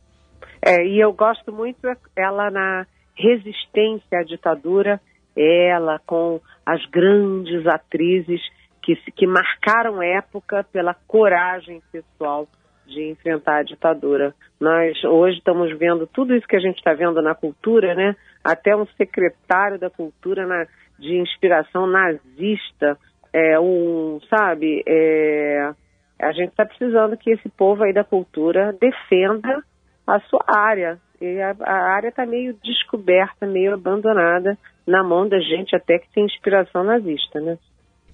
É, 0.64 0.84
e 0.84 0.98
eu 0.98 1.12
gosto 1.12 1.52
muito 1.52 1.86
ela 2.16 2.50
na 2.50 2.86
resistência 3.14 4.18
à 4.18 4.22
ditadura, 4.22 5.00
ela 5.36 6.00
com 6.06 6.40
as 6.64 6.84
grandes 6.86 7.66
atrizes 7.66 8.40
que, 8.82 8.94
que 9.12 9.26
marcaram 9.26 10.02
época 10.02 10.64
pela 10.72 10.94
coragem 11.06 11.82
pessoal 11.92 12.48
de 12.86 13.10
enfrentar 13.10 13.58
a 13.58 13.62
ditadura. 13.62 14.34
Nós 14.60 15.02
hoje 15.04 15.38
estamos 15.38 15.76
vendo 15.76 16.06
tudo 16.06 16.34
isso 16.34 16.46
que 16.46 16.56
a 16.56 16.60
gente 16.60 16.78
está 16.78 16.94
vendo 16.94 17.20
na 17.20 17.34
cultura, 17.34 17.94
né? 17.94 18.14
Até 18.44 18.76
um 18.76 18.86
secretário 18.96 19.78
da 19.78 19.90
cultura 19.90 20.46
na, 20.46 20.66
de 20.98 21.16
inspiração 21.16 21.86
nazista 21.86 22.96
é, 23.32 23.58
um, 23.60 24.18
sabe, 24.28 24.82
é, 24.86 25.72
a 26.20 26.32
gente 26.32 26.50
está 26.50 26.64
precisando 26.64 27.16
que 27.16 27.30
esse 27.30 27.48
povo 27.50 27.82
aí 27.82 27.92
da 27.92 28.04
cultura 28.04 28.74
defenda 28.80 29.62
a 30.06 30.20
sua 30.20 30.44
área. 30.46 30.98
E 31.20 31.40
a, 31.40 31.54
a 31.60 31.94
área 31.94 32.08
está 32.08 32.26
meio 32.26 32.56
descoberta, 32.62 33.46
meio 33.46 33.74
abandonada 33.74 34.56
na 34.86 35.02
mão 35.02 35.28
da 35.28 35.40
gente 35.40 35.74
até 35.74 35.98
que 35.98 36.12
tem 36.12 36.24
inspiração 36.24 36.84
nazista, 36.84 37.40
né? 37.40 37.58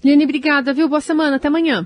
Liane, 0.03 0.23
obrigada, 0.23 0.73
viu? 0.73 0.89
Boa 0.89 1.01
semana, 1.01 1.37
até 1.37 1.47
amanhã. 1.47 1.85